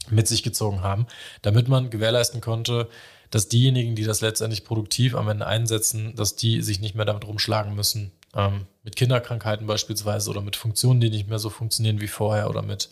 [0.09, 1.05] mit sich gezogen haben,
[1.41, 2.87] damit man gewährleisten konnte,
[3.29, 7.27] dass diejenigen, die das letztendlich produktiv am Ende einsetzen, dass die sich nicht mehr damit
[7.27, 12.07] rumschlagen müssen, ähm, mit Kinderkrankheiten beispielsweise oder mit Funktionen, die nicht mehr so funktionieren wie
[12.07, 12.89] vorher oder mit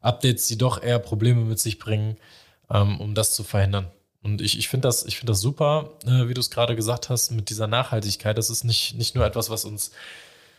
[0.00, 2.16] Updates, die doch eher Probleme mit sich bringen,
[2.70, 3.86] ähm, um das zu verhindern.
[4.22, 7.30] Und ich, ich finde das, find das super, äh, wie du es gerade gesagt hast,
[7.32, 8.38] mit dieser Nachhaltigkeit.
[8.38, 9.90] Das ist nicht, nicht nur etwas, was uns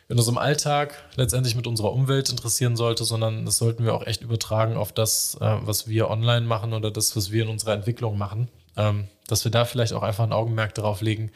[0.09, 4.21] in unserem Alltag letztendlich mit unserer Umwelt interessieren sollte, sondern das sollten wir auch echt
[4.21, 8.17] übertragen auf das, äh, was wir online machen oder das, was wir in unserer Entwicklung
[8.17, 8.49] machen.
[8.75, 11.31] Ähm, dass wir da vielleicht auch einfach ein Augenmerk darauf legen,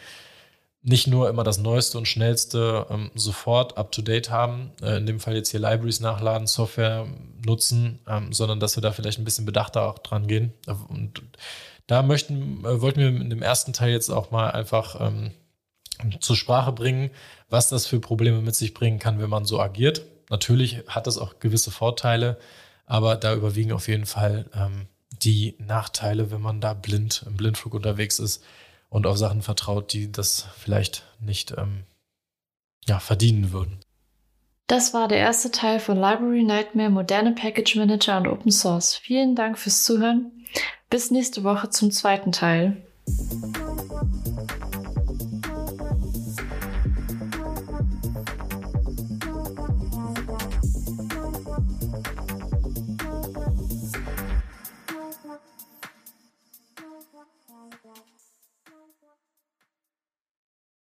[0.81, 5.35] nicht nur immer das Neueste und Schnellste ähm, sofort up-to-date haben, äh, in dem Fall
[5.35, 7.07] jetzt hier Libraries nachladen, Software
[7.45, 10.53] nutzen, ähm, sondern dass wir da vielleicht ein bisschen bedachter auch dran gehen.
[10.87, 11.23] Und
[11.87, 15.31] da möchten, äh, wollten wir in dem ersten Teil jetzt auch mal einfach ähm,
[16.19, 17.09] zur Sprache bringen,
[17.49, 20.03] was das für Probleme mit sich bringen kann, wenn man so agiert.
[20.29, 22.37] Natürlich hat das auch gewisse Vorteile,
[22.85, 27.73] aber da überwiegen auf jeden Fall ähm, die Nachteile, wenn man da blind im Blindflug
[27.73, 28.43] unterwegs ist
[28.89, 31.83] und auf Sachen vertraut, die das vielleicht nicht ähm,
[32.85, 33.79] ja, verdienen würden.
[34.67, 38.95] Das war der erste Teil von Library Nightmare, moderne Package Manager und Open Source.
[38.95, 40.31] Vielen Dank fürs Zuhören.
[40.89, 42.77] Bis nächste Woche zum zweiten Teil.